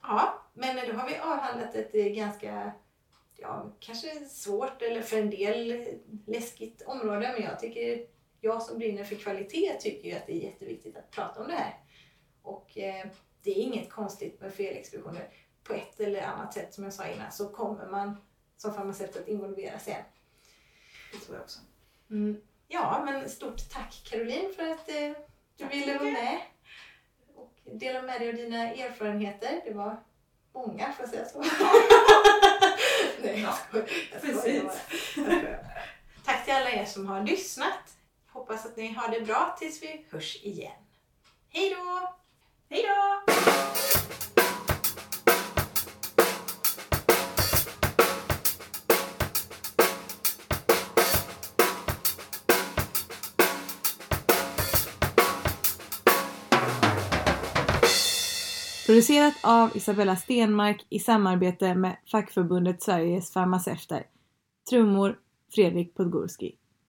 [0.08, 0.42] Ja.
[0.54, 2.72] Men då har vi avhandlat ett eh, ganska,
[3.36, 5.88] ja kanske svårt eller för en del
[6.28, 7.34] läskigt område.
[7.34, 8.08] Men jag tycker,
[8.42, 11.54] jag som brinner för kvalitet tycker ju att det är jätteviktigt att prata om det
[11.54, 11.80] här.
[12.42, 13.06] Och eh,
[13.44, 15.30] det är inget konstigt med felexpeditioner.
[15.64, 18.18] På ett eller annat sätt som jag sa innan så kommer man
[18.58, 20.04] som farmaceut att involveras igen.
[21.14, 21.60] Det tror jag också.
[22.10, 22.42] Mm.
[22.68, 24.96] Ja, men stort tack Caroline för att eh,
[25.58, 26.40] du Tack ville vara med
[27.66, 29.62] dela med dig av dina erfarenheter.
[29.66, 29.98] Det var
[30.54, 31.40] många, får jag säga så?
[33.24, 33.58] Nej, Ja.
[33.72, 33.86] Jag skojar
[34.22, 34.64] precis.
[35.16, 35.56] Jag.
[36.26, 37.98] Tack till alla er som har lyssnat.
[38.32, 40.72] Hoppas att ni har det bra tills vi hörs igen.
[41.50, 42.16] Hej då!
[42.70, 43.34] Hej då!
[58.86, 64.04] Producerat av Isabella Stenmark i samarbete med fackförbundet Sveriges farmaceuter.
[64.70, 65.20] Trummor
[65.56, 66.56] Fredrik Podgorski.